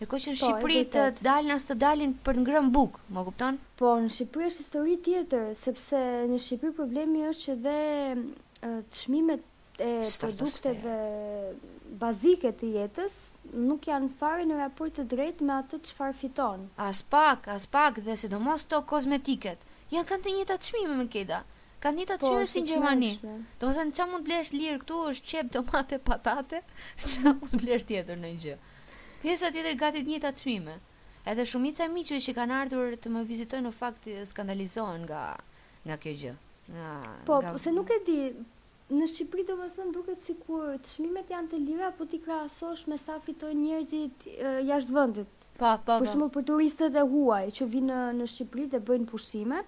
Dhe 0.00 0.04
që 0.04 0.32
në 0.32 0.36
po, 0.36 0.38
Shqipëri 0.40 0.80
të 0.96 1.02
dalin 1.28 1.54
as 1.58 1.64
të 1.68 1.74
dalin 1.84 2.10
për 2.24 2.36
të 2.36 2.42
ngrënë 2.46 2.68
bukë, 2.80 3.04
më 3.16 3.22
kupton? 3.28 3.56
Po, 3.80 3.92
në 3.96 4.08
Shqipëri 4.16 4.50
është 4.54 4.60
histori 4.64 4.96
tjetër, 5.06 5.46
sepse 5.66 6.00
në 6.32 6.40
Shqipëri 6.46 6.74
problemi 6.80 7.24
është 7.30 7.46
që 7.46 7.56
dhe 7.66 7.78
të 8.66 9.00
shmimet 9.02 9.80
e 9.86 9.92
produkteve 10.22 10.94
bazike 12.02 12.50
të 12.60 12.68
jetës 12.78 13.16
nuk 13.66 13.86
janë 13.90 14.08
fare 14.20 14.46
në 14.48 14.58
raport 14.62 14.94
të 14.98 15.04
drejtë 15.12 15.46
me 15.48 15.58
atë 15.60 15.80
çfarë 15.90 16.16
fiton. 16.20 16.62
As 16.80 17.02
pak, 17.12 17.48
as 17.56 17.66
pak 17.66 18.00
dhe 18.06 18.16
sidomos 18.16 18.64
do 18.64 18.64
mos 18.64 18.64
të 18.70 18.80
kozmetiket. 18.92 19.66
Janë 19.92 20.08
kanë 20.08 20.24
të 20.26 20.34
një 20.38 20.48
të 20.50 20.56
me 20.60 20.66
shmime 20.70 20.96
më 21.02 21.06
keda. 21.16 21.42
Kanë 21.84 21.98
një 22.00 22.06
të 22.10 22.16
shmime 22.24 22.46
si 22.52 22.62
në 22.64 22.70
Gjermani. 22.72 23.10
Do 23.60 23.68
më 23.68 23.76
thënë, 23.78 23.94
që 23.98 24.08
mund 24.12 24.26
blesh 24.26 24.52
lirë 24.56 24.80
këtu 24.82 25.00
është 25.12 25.30
çep 25.32 25.52
domate 25.58 26.00
patate, 26.10 26.62
që 27.04 27.24
mund 27.42 27.54
blesh 27.60 27.86
tjetër 27.90 28.18
në 28.22 28.32
një 28.32 28.40
gjë. 28.46 28.56
Pjesët 29.22 29.54
tjetër 29.56 29.78
gati 29.84 30.04
të 30.04 30.14
një 30.14 30.20
të 30.24 30.82
Edhe 31.30 31.42
shumica 31.42 31.82
e 31.82 31.90
miqëve 31.90 32.20
që 32.22 32.32
kanë 32.36 32.54
ardhur 32.54 32.92
të 33.02 33.10
më 33.10 33.24
vizitojnë 33.26 33.64
në 33.66 33.70
fakt 33.74 34.04
skandalizohen 34.28 35.00
nga 35.08 35.22
nga 35.88 35.96
kjo 35.98 36.12
gjë. 36.20 36.34
Nga, 36.70 36.90
po, 37.26 37.40
nga... 37.42 37.56
se 37.58 37.72
nuk 37.74 37.90
e 37.90 37.96
di, 38.06 38.18
në 38.94 39.06
Shqipëri 39.10 39.42
do 39.48 39.54
më 39.58 39.66
thënë 39.74 39.92
duket 39.94 40.20
si 40.26 40.34
kur 40.46 40.76
të 40.82 40.90
shmimet 40.94 41.30
janë 41.32 41.48
të 41.52 41.58
lira, 41.64 41.88
po 41.98 42.06
ti 42.10 42.20
krasosh 42.22 42.84
me 42.92 42.98
sa 43.02 43.16
fitoj 43.24 43.52
njerëzit 43.58 44.26
jashtë 44.68 44.94
vëndit. 44.94 45.32
Pa, 45.58 45.58
po, 45.58 45.58
pa, 45.58 45.76
po, 45.78 45.84
pa. 45.86 45.98
Për 45.98 46.04
po. 46.06 46.12
shumë 46.12 46.28
për 46.36 46.44
turistët 46.52 46.98
e 47.00 47.02
huaj 47.02 47.50
që 47.58 47.68
vinë 47.74 47.98
në, 48.20 48.28
Shqipëri 48.34 48.68
dhe 48.74 48.80
bëjnë 48.90 49.08
pushime, 49.10 49.58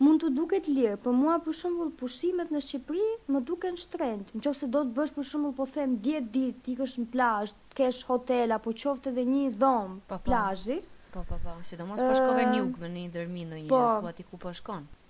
mund 0.00 0.20
të 0.24 0.30
duket 0.36 0.68
lirë, 0.74 0.98
për 1.06 1.16
mua 1.22 1.38
për 1.46 1.56
shumë 1.62 1.88
pushimet 2.02 2.52
në 2.56 2.62
Shqipëri 2.66 3.08
më 3.32 3.42
duken 3.50 3.80
shtrend, 3.84 4.34
në 4.36 4.44
qofë 4.44 4.60
se 4.60 4.70
do 4.76 4.84
të 4.90 4.94
bësh 5.00 5.14
për 5.16 5.30
shumë 5.32 5.54
po 5.60 5.68
them 5.78 5.96
10 6.10 6.30
dit, 6.36 6.60
ti 6.66 6.76
kësh 6.80 6.98
në 7.00 7.08
plajsh, 7.16 7.56
kesh 7.80 8.04
hotel, 8.12 8.52
apo 8.58 8.76
qofte 8.84 9.14
edhe 9.14 9.24
një 9.30 9.50
dhomë 9.56 10.20
plajshi. 10.28 10.80
Pa, 11.10 11.24
pa, 11.26 11.40
pa, 11.42 11.56
sidomos 11.66 11.98
po 12.04 12.12
shkove 12.14 12.44
një 12.52 12.60
ugë 12.68 12.80
me 12.84 12.92
një 12.98 13.08
dërmi 13.16 13.46
në 13.48 13.62
një 13.62 13.68
gjithë, 13.68 14.00
po 14.04 14.10
ati 14.12 14.26
ku 14.28 14.38
po 14.42 14.52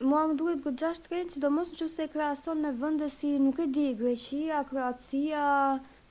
Mua 0.00 0.22
më 0.30 0.36
duhet 0.40 0.62
këtë 0.64 0.78
gjashtë 0.80 1.08
tren, 1.08 1.26
që 1.30 1.40
do 1.42 1.48
mos 1.52 1.70
në 1.70 1.78
që 1.82 1.86
se 1.94 2.04
krason 2.12 2.60
me 2.64 2.70
vënde 2.82 3.08
si 3.12 3.34
nuk 3.40 3.58
e 3.60 3.66
di 3.72 3.88
Greqia, 3.98 4.62
Kroacia, 4.64 5.48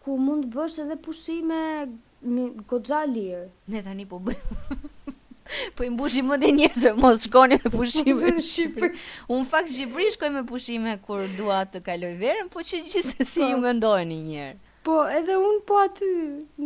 ku 0.06 0.14
mund 0.22 0.46
bësh 0.54 0.76
edhe 0.84 0.98
pushime 1.06 1.58
me 2.36 2.44
këtë 2.70 3.00
lirë. 3.16 3.48
Ne 3.74 3.82
tani 3.88 4.06
po 4.12 4.20
bëjmë. 4.22 4.60
Po 5.76 5.82
i 5.82 5.88
mbushim 5.90 6.28
më 6.30 6.36
dhe 6.44 6.50
njerës 6.54 6.84
e 6.86 6.90
mos 7.02 7.24
shkoni 7.26 7.56
me 7.64 7.70
pushime 7.74 8.34
në 8.36 8.44
Shqipëri. 8.48 9.00
Unë 9.34 9.48
fakt 9.50 9.72
Shqipëri 9.74 10.12
shkoj 10.14 10.30
me 10.36 10.44
pushime 10.52 10.92
kur 11.08 11.24
dua 11.40 11.64
të 11.74 11.82
kaloj 11.88 12.12
verën, 12.22 12.52
po 12.54 12.62
që 12.62 12.84
gjithë 12.86 13.06
se 13.16 13.26
si 13.32 13.42
ju 13.42 13.56
po. 13.58 13.64
më 13.64 13.72
ndojë 13.80 14.04
një 14.12 14.18
njerë. 14.30 14.56
Po 14.86 15.00
edhe 15.18 15.38
unë 15.42 15.64
po 15.72 15.80
aty 15.88 16.10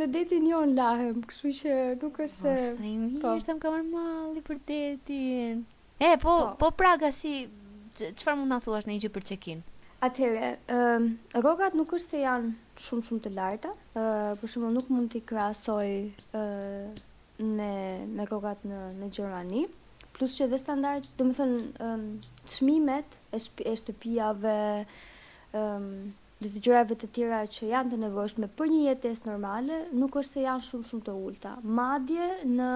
në 0.02 0.10
detin 0.18 0.50
jo 0.52 0.60
në 0.68 0.76
lahem, 0.82 1.24
kështu 1.32 1.54
që 1.62 1.78
nuk 2.04 2.20
është 2.28 2.42
se... 2.42 2.50
Po 2.76 2.84
se 2.84 2.90
i 2.92 2.98
mirë 3.06 3.22
po. 3.24 3.38
se 3.46 3.56
më 3.56 3.64
kamar 3.64 3.88
mali 3.96 4.44
për 4.52 4.60
detin. 4.74 5.64
E, 6.12 6.18
po, 6.18 6.54
po. 6.60 6.66
po 6.66 6.68
praga 6.76 7.08
si 7.16 7.48
Qëfar 7.96 8.36
mund 8.36 8.52
në 8.52 8.58
thuash 8.66 8.88
në 8.90 8.96
një 8.96 9.02
gjithë 9.04 9.16
për 9.18 9.26
qekin? 9.30 9.60
Atere, 10.04 10.48
um, 10.76 11.06
rogat 11.46 11.78
nuk 11.80 11.94
është 11.96 12.16
se 12.16 12.24
janë 12.24 12.50
Shumë 12.84 13.06
shumë 13.08 13.24
të 13.28 13.32
larta 13.38 13.72
uh, 13.72 14.34
Për 14.42 14.52
shumë 14.56 14.72
nuk 14.76 14.90
mund 14.92 15.12
t'i 15.14 15.22
krasoj 15.30 15.92
uh, 16.34 17.06
me, 17.38 17.74
me 18.18 18.26
rogat 18.34 18.66
në, 18.68 18.80
në 19.00 19.12
Gjermani 19.16 19.64
Plus 20.18 20.34
që 20.42 20.50
dhe 20.52 20.60
standart 20.60 21.08
Dëmë 21.22 21.38
thënë 21.38 21.90
um, 21.90 22.04
Shmimet 22.56 23.16
e 23.38 23.40
shtëpijave 23.80 24.60
Shmimet 25.56 26.20
dhe 26.44 26.52
të 26.52 26.62
gjërave 26.66 26.96
të 27.00 27.08
tjera 27.16 27.38
që 27.56 27.70
janë 27.72 27.92
të 27.94 28.00
nevojshme 28.04 28.48
për 28.60 28.72
një 28.72 28.80
jetes 28.88 29.22
normale, 29.26 29.78
nuk 29.96 30.18
është 30.22 30.38
se 30.38 30.44
janë 30.44 30.66
shumë 30.70 30.88
shumë 30.90 31.06
të 31.08 31.14
ulta. 31.28 31.52
Madje 31.80 32.26
në 32.50 32.70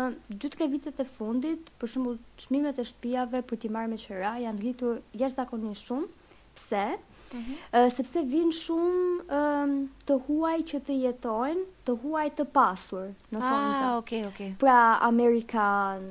2-3 0.44 0.68
vitet 0.72 1.02
e 1.04 1.08
fundit, 1.18 1.70
për 1.82 1.92
shumë 1.94 2.14
të 2.16 2.48
shmimet 2.48 2.80
e 2.80 2.86
shpijave 2.88 3.42
për 3.50 3.60
t'i 3.64 3.72
marrë 3.76 3.92
me 3.94 4.00
qëra, 4.04 4.36
janë 4.46 4.62
rritur 4.64 5.02
jeshtë 5.22 5.40
zakonin 5.42 5.78
shumë, 5.80 6.36
pse? 6.58 6.86
Uh 7.28 7.38
mhm. 7.42 7.56
-huh. 7.72 7.90
sepse 7.98 8.22
vinë 8.32 8.54
shumë 8.56 9.24
uh, 9.36 9.72
të 10.08 10.16
huaj 10.28 10.60
që 10.72 10.80
të 10.88 10.94
jetojnë, 11.06 11.66
të 11.88 11.98
huaj 12.06 12.28
të 12.40 12.46
pasur, 12.56 13.10
në 13.36 13.42
fondë. 13.42 13.74
Ah, 13.74 13.98
okej, 13.98 14.22
okay, 14.22 14.28
Okay. 14.32 14.54
Pra 14.60 14.78
Amerikan, 15.08 16.08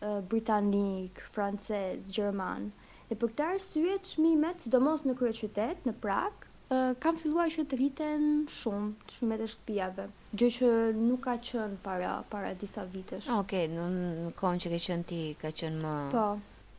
uh, 0.00 0.20
Britanik, 0.30 1.22
Frances, 1.32 2.10
Gjerman. 2.16 2.66
Dhe 3.08 3.14
për 3.14 3.28
këtë 3.30 3.46
arsyet, 3.46 4.06
shmimet, 4.14 4.62
sidomos 4.64 5.06
në 5.06 5.14
kërë 5.20 5.36
qytet, 5.44 5.86
në 5.86 5.94
Prag, 6.02 6.45
kam 7.00 7.14
filluar 7.18 7.46
që 7.52 7.62
të 7.70 7.76
rriten 7.78 8.22
shumë 8.50 9.06
të 9.06 9.36
e 9.36 9.48
shtëpijave, 9.50 10.06
gjë 10.34 10.48
që 10.56 10.70
nuk 10.98 11.20
ka 11.22 11.36
qënë 11.38 11.76
para, 11.84 12.14
para 12.30 12.50
disa 12.58 12.82
vitesh. 12.90 13.28
Ok, 13.30 13.52
në 13.70 14.32
konë 14.38 14.60
që 14.64 14.72
ke 14.74 14.80
qënë 14.86 15.06
ti, 15.06 15.20
ka 15.40 15.52
qënë 15.54 15.78
më... 15.82 15.94
Po, 16.10 16.26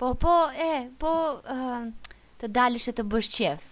po, 0.01 0.09
po 0.19 0.33
e, 0.51 0.73
po, 0.99 1.13
uh, 1.39 1.87
të 2.39 2.49
dalishtë 2.53 2.97
të 2.99 3.05
bësh 3.09 3.29
qef, 3.37 3.63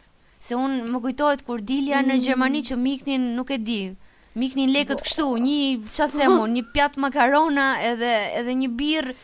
se 0.42 0.56
unë 0.58 0.86
më 0.96 1.02
kujtojtë 1.04 1.46
kur 1.46 1.60
dilja 1.68 2.00
mm. 2.00 2.08
në 2.14 2.18
Gjermani 2.24 2.64
që 2.72 2.80
miknin 2.80 3.28
nuk 3.36 3.52
e 3.52 3.60
di, 3.60 3.82
miknin 4.40 4.72
lekët 4.72 5.04
kështu, 5.04 5.28
një 5.44 5.58
qatë 6.00 6.22
them 6.24 6.38
mund, 6.40 6.56
një 6.56 6.64
pjatë 6.78 7.04
makarona 7.04 7.68
edhe, 7.92 8.14
edhe 8.40 8.56
një 8.64 8.72
birë, 8.80 9.18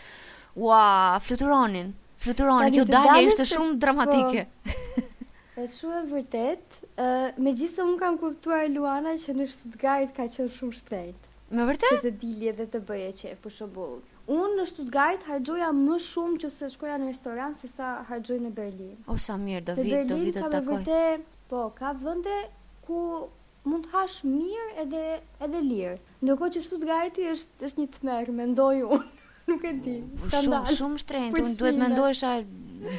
ua, 0.59 0.83
fluturonin, 1.23 1.95
fluturonin, 2.19 2.75
kjo 2.75 2.83
dalje 2.91 3.23
ishte 3.31 3.47
shumë 3.55 3.79
dramatike. 3.79 4.45
Po. 4.51 4.77
Është 5.61 5.75
shumë 5.79 6.21
e 6.21 6.53
me 7.41 7.53
gjithë 7.55 7.75
se 7.75 7.83
unë 7.87 7.99
kam 8.01 8.17
kuptuar 8.19 8.67
Luana 8.69 9.15
që 9.21 9.35
në 9.37 9.45
Stuttgart 9.51 10.13
ka 10.17 10.25
qënë 10.29 10.55
shumë 10.57 10.77
shtrejt. 10.81 11.27
Me 11.51 11.65
vërte? 11.69 11.89
Që 11.91 12.01
të 12.05 12.11
dilje 12.21 12.53
dhe 12.61 12.67
të 12.73 12.81
bëje 12.87 13.11
që 13.21 13.33
e 13.33 13.37
për 13.43 13.61
Unë 14.31 14.57
në 14.61 14.65
Stuttgart 14.69 15.23
hargjoja 15.27 15.71
më 15.75 15.95
shumë 16.05 16.37
që 16.43 16.49
se 16.57 16.67
shkoja 16.71 16.99
në 17.01 17.07
restorant 17.09 17.57
se 17.59 17.67
sa 17.67 17.89
hargjoj 18.07 18.37
në 18.43 18.51
Berlin. 18.55 18.91
O, 19.11 19.15
sa 19.19 19.33
mirë, 19.41 19.63
do 19.65 19.73
vitë, 19.79 20.03
do 20.07 20.19
vitë 20.21 20.43
të 20.45 20.51
takoj. 20.53 20.83
po, 21.49 21.63
ka 21.75 21.89
vënde 21.97 22.35
ku 22.85 22.97
mund 23.65 23.85
të 23.85 23.91
hash 23.95 24.19
mirë 24.23 24.69
edhe 24.85 25.01
edhe 25.45 25.61
lirë. 25.65 25.97
Ndërkohë 26.21 26.53
që 26.55 26.61
Shtutgajt 26.67 27.19
është 27.33 27.67
është 27.67 27.79
një 27.83 27.89
tmerr, 27.97 28.31
mendoj 28.39 28.75
unë. 28.87 29.09
Nuk 29.51 29.63
e 29.67 29.73
di. 29.83 29.97
Standard. 30.21 30.69
Shumë 30.69 30.77
shumë 30.77 31.03
shtrenjtë, 31.03 31.43
unë 31.43 31.59
duhet 31.63 31.81
mendohesha 31.83 32.33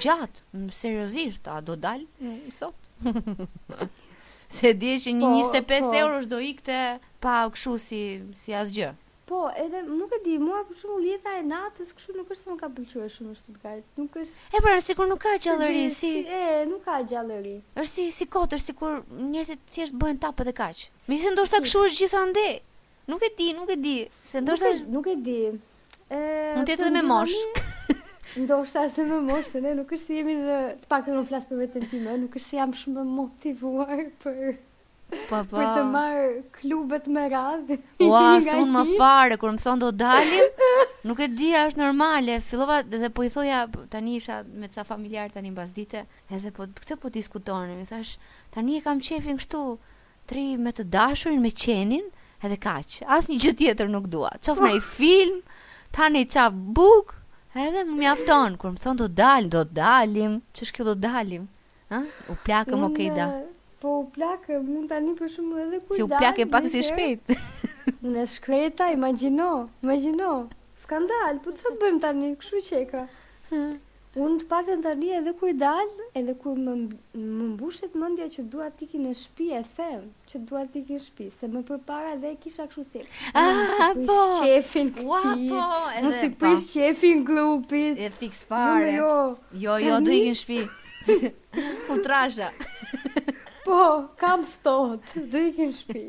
gjatë, 0.04 0.46
seriozisht, 0.82 1.48
a 1.48 1.60
do 1.64 1.78
dal 1.86 2.04
mm. 2.20 2.42
sot? 2.52 2.90
se 4.56 4.70
di 4.76 4.94
që 5.02 5.14
një 5.18 5.30
po, 5.30 5.38
25 5.52 5.78
po. 5.82 5.94
euro 6.02 6.20
do 6.28 6.40
ikte 6.42 6.78
pa 7.22 7.38
kshu 7.54 7.76
si 7.78 8.02
si 8.38 8.54
asgjë. 8.54 8.92
Po, 9.32 9.46
edhe 9.62 9.80
nuk 9.86 10.10
e 10.12 10.18
di, 10.26 10.34
mua 10.42 10.60
për 10.68 10.76
shumë 10.80 10.98
lidha 11.06 11.32
e 11.38 11.44
natës, 11.46 11.92
kështu 11.96 12.16
nuk 12.18 12.32
është 12.34 12.42
se 12.42 12.50
nuk 12.50 12.58
ka 12.60 12.68
pëlqyer 12.74 13.12
shumë 13.14 13.36
Stuttgart. 13.38 13.84
Nuk 13.96 14.18
është 14.20 14.56
E 14.58 14.62
pra, 14.66 14.74
sikur 14.84 15.08
nuk 15.08 15.22
ka 15.22 15.32
gjallëri, 15.46 15.86
si... 15.94 16.10
E, 16.26 16.66
nuk 16.68 16.82
ka 16.84 16.98
gjallëri. 17.08 17.54
Është 17.80 17.92
si 17.92 18.04
si 18.18 18.28
kotër, 18.28 18.60
sikur 18.66 18.98
njerëzit 19.16 19.62
thjesht 19.72 19.96
bëhen 20.02 20.20
tapë 20.26 20.48
dhe 20.50 20.56
kaq. 20.58 20.84
Megjithëse 21.08 21.32
ndoshta 21.38 21.62
kështu 21.64 21.86
është 21.88 22.02
gjithandej. 22.02 22.52
Nuk 23.08 23.22
e 23.22 23.32
di, 23.38 23.48
nuk 23.56 23.72
e 23.72 23.78
di, 23.86 23.96
se 24.26 24.42
ndoshta 24.44 24.74
nuk, 24.98 25.08
e 25.14 25.16
di. 25.24 25.38
Ë, 26.12 26.22
mund 26.58 26.66
të 26.68 26.74
jetë 26.76 26.82
edhe 26.88 26.96
me 26.98 27.06
moshë 27.12 27.61
ndoshta 28.40 28.86
se 28.88 29.02
më 29.06 29.18
mos 29.26 29.48
se 29.52 29.60
ne 29.60 29.74
nuk 29.76 29.92
është 29.92 30.04
si 30.06 30.16
jemi 30.20 30.34
dhe 30.40 30.56
të 30.82 30.88
pak 30.88 31.04
të 31.08 31.14
në 31.16 31.24
flasë 31.28 31.48
për 31.50 31.60
vetën 31.62 31.88
time, 31.90 32.14
nuk 32.24 32.36
është 32.38 32.48
si 32.48 32.58
jam 32.58 32.72
shumë 32.80 33.04
motivuar 33.08 34.02
për 34.22 34.38
pa, 35.28 35.42
po, 35.42 35.42
pa. 35.42 35.42
Po. 35.50 35.58
për 35.58 35.66
të 35.76 35.82
marë 35.92 36.28
klubet 36.58 37.08
me 37.12 37.26
radhë. 37.34 37.76
Ua, 38.08 38.22
së 38.44 38.54
unë 38.62 38.72
më 38.78 38.84
fare, 39.00 39.38
kur 39.40 39.52
më 39.52 39.60
thonë 39.66 39.82
do 39.84 39.90
dalim, 40.02 40.64
nuk 41.10 41.20
e 41.22 41.28
dija 41.42 41.66
është 41.68 41.82
normale, 41.82 42.38
fillova 42.46 42.78
dhe 42.88 43.10
po 43.12 43.26
i 43.28 43.30
thoja, 43.34 43.64
tani 43.92 44.16
isha 44.20 44.38
me 44.48 44.70
ca 44.72 44.86
familjar 44.88 45.32
tani 45.34 45.52
në 45.52 45.68
dite, 45.76 46.06
edhe 46.32 46.54
po, 46.56 46.68
këtë 46.80 46.98
po 47.02 47.12
diskutonim, 47.12 47.82
i 47.84 47.88
thash, 47.90 48.16
tani 48.54 48.80
e 48.80 48.84
kam 48.86 49.00
qefin 49.00 49.40
kështu, 49.42 49.64
tri 50.30 50.46
me 50.56 50.72
të 50.72 50.88
dashurin, 50.88 51.42
me 51.44 51.52
qenin, 51.52 52.08
edhe 52.42 52.56
kaq, 52.58 53.00
asë 53.12 53.30
një 53.34 53.42
gjë 53.44 53.56
tjetër 53.60 53.92
nuk 53.92 54.08
dua, 54.10 54.32
qofë 54.40 54.62
në 54.64 54.72
i 54.80 54.84
film, 54.94 55.42
tani 55.92 56.24
qaf 56.32 56.56
bukë, 56.56 57.20
Edhe 57.54 57.82
më 57.84 57.94
mjafton 57.98 58.54
kur 58.56 58.70
më 58.72 58.78
thon 58.80 58.96
do 58.98 59.06
dal, 59.12 59.44
do 59.54 59.60
dalim, 59.76 60.32
çes 60.56 60.70
kjo 60.72 60.84
do 60.88 60.94
dalim. 60.96 61.44
Ha? 61.92 61.98
U 62.32 62.36
plakëm 62.46 62.80
o 62.82 62.88
okay 62.88 63.10
da. 63.12 63.26
Eh, 63.28 63.44
po 63.82 63.88
u 64.00 64.06
plakë, 64.14 64.56
mund 64.64 64.88
të 64.88 64.96
alim 64.98 65.16
për 65.18 65.28
shumë 65.34 65.58
edhe 65.66 65.80
kujda. 65.82 65.98
Si 65.98 66.06
u 66.06 66.08
plakë 66.14 66.46
pak 66.54 66.68
si 66.72 66.80
shpejt. 66.88 67.34
Në 68.14 68.24
shkreta, 68.36 68.88
imagino, 68.96 69.50
imagino. 69.84 70.30
Skandal, 70.86 71.42
po 71.44 71.52
të 71.52 71.74
bëjmë 71.82 72.02
tani, 72.06 72.32
këshu 72.40 72.64
qeka. 72.70 73.04
Unë 74.20 74.42
të 74.42 74.46
pak 74.50 74.66
të 74.66 74.74
në 74.76 74.82
tani 74.84 75.12
edhe 75.16 75.32
kur 75.40 75.52
dalë, 75.56 76.06
edhe 76.20 76.32
kur 76.42 76.58
më, 76.60 76.72
më 77.16 77.46
mbushet 77.54 77.94
mëndja 77.96 78.26
që 78.34 78.42
dua 78.52 78.66
tiki 78.76 78.98
në 79.00 79.12
shpi 79.16 79.46
e 79.56 79.60
them, 79.70 80.02
që 80.28 80.40
dua 80.50 80.66
tiki 80.74 80.98
në 80.98 81.04
shpi, 81.04 81.28
se 81.38 81.48
më 81.48 81.62
përpara 81.70 82.18
dhe 82.20 82.34
kisha 82.42 82.66
kështu 82.68 82.84
se, 82.90 83.06
ah, 83.40 83.94
po, 84.02 84.18
shefin 84.42 84.92
këti, 84.98 85.48
më 86.04 86.12
si 86.18 86.28
i 86.28 86.34
prish 86.44 86.68
shefin 86.74 87.24
po, 87.24 87.30
klupit, 87.30 87.96
po. 88.02 88.10
e 88.10 88.12
fix 88.18 88.42
jo, 88.44 88.50
fare. 88.52 88.92
jo, 88.98 89.16
jo, 89.64 89.78
jo 89.80 89.80
tani, 89.80 89.88
jo, 89.88 89.98
du 90.04 90.20
në 90.28 90.38
shpi, 90.44 91.32
putrasha, 91.88 92.52
po, 93.66 93.80
kam 94.20 94.44
ftohët, 94.58 95.16
du 95.32 95.40
i 95.48 95.54
në 95.56 95.70
shpi, 95.80 96.04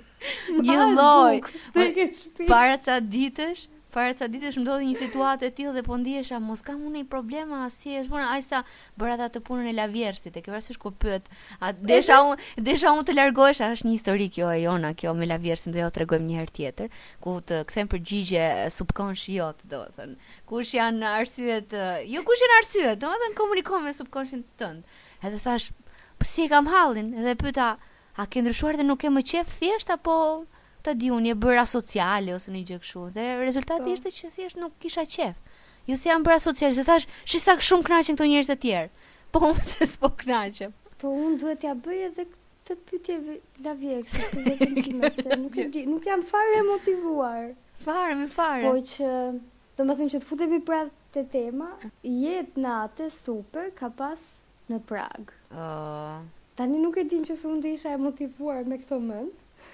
një 0.66 0.84
loj, 0.98 1.40
du 1.78 1.86
i 1.86 1.92
në 2.02 2.08
shpi, 2.18 2.50
para 2.50 2.80
ca 2.82 2.98
ditësh, 2.98 3.68
Para 3.92 4.12
sa 4.12 4.26
ditës 4.28 4.52
më 4.58 4.62
ndodhi 4.66 4.86
një 4.90 4.98
situatë 5.00 5.48
e 5.48 5.52
tillë 5.58 5.70
dhe 5.78 5.82
po 5.86 5.96
ndihesha 5.96 6.36
mos 6.44 6.60
kam 6.64 6.82
unë 6.84 7.00
një 7.02 7.06
problem 7.12 7.54
asje, 7.56 7.94
është 8.02 8.12
bëra 8.12 8.26
aq 8.36 8.44
sa 8.44 8.58
bëra 9.00 9.14
ata 9.16 9.28
të 9.36 9.40
punën 9.46 9.70
e 9.70 9.72
lavjersit, 9.78 10.34
e 10.36 10.42
ke 10.44 10.52
vrasësh 10.52 10.76
ku 10.82 10.90
pyet. 10.92 11.30
A 11.64 11.70
desha 11.72 12.18
unë, 12.20 12.36
desha 12.68 12.92
unë 12.92 13.06
të 13.08 13.14
largohesh, 13.16 13.62
është 13.64 13.88
një 13.88 13.94
histori 13.96 14.26
kjo 14.34 14.50
e 14.52 14.58
jona, 14.66 14.90
kjo 14.92 15.14
me 15.16 15.28
lavjersin 15.30 15.72
do 15.72 15.80
ja 15.80 15.88
tregojmë 15.94 16.28
një 16.28 16.36
herë 16.42 16.54
tjetër, 16.58 16.90
ku 17.24 17.38
të 17.48 17.62
kthem 17.72 17.88
përgjigje 17.96 18.44
subkonsh 18.76 19.24
jo, 19.38 19.48
domethënë. 19.72 20.18
Kush 20.52 20.74
janë 20.76 21.14
arsyet? 21.22 21.74
Jo 22.12 22.24
kush 22.28 22.44
janë 22.44 22.58
arsyet, 22.60 23.00
domethënë 23.06 23.38
komunikon 23.40 23.88
me 23.88 23.94
subkonshin 23.96 24.44
tënd. 24.60 24.84
Edhe 25.24 25.40
thash, 25.46 25.72
po 26.20 26.28
si 26.28 26.44
e 26.44 26.52
kam 26.52 26.68
hallin? 26.74 27.14
Edhe 27.24 27.38
pyeta, 27.40 27.72
a 28.20 28.28
ke 28.28 28.44
ndryshuar 28.44 28.76
dhe 28.76 28.84
nuk 28.84 29.08
e 29.08 29.16
më 29.16 29.24
qef 29.32 29.56
thjesht 29.56 29.96
apo 29.96 30.18
ta 30.88 30.96
di 30.96 31.08
unë, 31.12 31.32
e 31.34 31.38
bëra 31.44 31.66
sociale 31.68 32.32
ose 32.36 32.52
një 32.52 32.62
gjë 32.70 32.76
kështu. 32.82 33.02
Dhe 33.16 33.26
rezultati 33.42 33.90
pa. 33.90 33.92
Po. 33.92 33.96
ishte 33.96 34.10
që 34.18 34.30
thjesht 34.36 34.58
nuk 34.62 34.74
kisha 34.84 35.04
qef. 35.14 35.36
ju 35.88 35.92
jo 35.94 35.96
se 35.96 36.02
si 36.04 36.08
jam 36.10 36.24
bëra 36.26 36.38
sociale, 36.44 36.74
se 36.76 36.82
thash, 36.88 37.06
"Shi 37.30 37.38
sa 37.46 37.52
shumë 37.68 37.84
kënaqen 37.86 38.14
këto 38.16 38.24
njerëz 38.30 38.50
të 38.50 38.56
tjerë." 38.64 38.88
Po 39.32 39.38
unë 39.50 39.64
se 39.72 39.84
s'po 39.92 40.08
kënaqem. 40.22 40.70
Po 41.00 41.06
unë 41.24 41.36
duhet 41.40 41.58
t'ja 41.62 41.72
bëj 41.86 42.00
edhe 42.08 42.24
këtë 42.32 42.72
pyetje 42.90 43.14
la 43.64 43.74
vjek, 43.82 44.04
se 44.08 44.26
nuk 45.44 45.54
e 45.56 45.64
di, 45.74 45.82
nuk 45.92 46.02
jam 46.10 46.20
fare 46.32 46.52
e 46.60 46.66
motivuar. 46.72 47.42
Fare, 47.86 48.12
më 48.20 48.26
fare. 48.36 48.64
Po 48.68 48.74
që 48.92 49.08
do 49.76 49.82
të 49.84 49.94
them 49.98 50.08
që 50.12 50.18
të 50.22 50.26
futemi 50.30 50.58
pra 50.68 50.80
te 51.16 51.22
tema, 51.36 51.68
jetë 52.26 52.60
natë 52.66 53.06
super 53.24 53.66
ka 53.80 53.88
pas 54.00 54.20
në 54.70 54.80
Prag. 54.90 55.36
Ëh. 55.52 55.62
Oh. 55.62 55.68
Uh... 55.68 56.18
Tani 56.58 56.74
nuk 56.82 56.96
e 56.98 57.04
din 57.06 57.22
që 57.24 57.36
se 57.38 57.46
unë 57.46 57.60
të 57.64 57.70
isha 57.76 57.90
e 57.94 57.98
motivuar 58.02 58.64
me 58.66 58.76
këto 58.82 58.96
mend. 59.00 59.30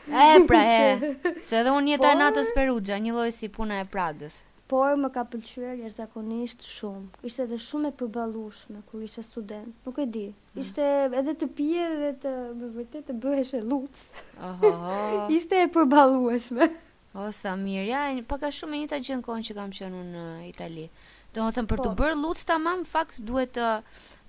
E 0.09 0.45
pra 0.49 0.61
e. 0.61 1.17
Se 1.41 1.57
edhe 1.61 1.73
unë 1.73 1.95
jeta 1.95 2.13
por... 2.13 2.19
natës 2.21 2.51
Perugia, 2.57 2.99
një 3.01 3.15
lloj 3.17 3.31
si 3.35 3.49
puna 3.53 3.81
e 3.83 3.87
Pragës. 3.89 4.43
Por 4.69 4.97
më 4.97 5.11
ka 5.15 5.23
pëlqyer 5.29 5.75
jashtëzakonisht 5.85 6.65
shumë. 6.65 7.21
Ishte 7.29 7.45
edhe 7.47 7.59
shumë 7.61 7.91
e 7.93 7.97
përballueshme 8.01 8.81
kur 8.91 9.03
isha 9.05 9.21
student. 9.23 9.75
Nuk 9.87 9.99
e 10.01 10.07
di. 10.09 10.25
Ah. 10.35 10.61
Ishte 10.65 10.87
edhe 11.21 11.35
të 11.41 11.49
pije 11.57 11.89
dhe 12.01 12.11
të 12.23 12.33
me 12.61 12.71
vërtet 12.79 13.11
të 13.11 13.17
bëhesh 13.25 13.53
e 13.61 13.63
luc. 13.69 14.01
Oho. 14.49 14.71
Ishte 15.37 15.61
e 15.67 15.69
përballueshme. 15.75 16.71
O 17.15 17.29
sa 17.31 17.53
mirë. 17.61 17.85
Ja, 17.91 18.07
pak 18.29 18.49
a 18.49 18.53
shumë 18.53 18.81
e 18.81 18.85
njëjta 18.85 19.03
gjë 19.05 19.21
kohën 19.29 19.45
që 19.51 19.59
kam 19.61 19.77
qenë 19.77 20.01
unë 20.01 20.15
në 20.15 20.25
Itali. 20.51 20.89
Do 21.35 21.49
për 21.51 21.67
po. 21.75 21.85
të 21.85 21.93
bërë 21.99 22.17
luc 22.23 22.39
tamam, 22.47 22.85
fakt 22.87 23.19
duhet 23.27 23.57
të 23.57 23.69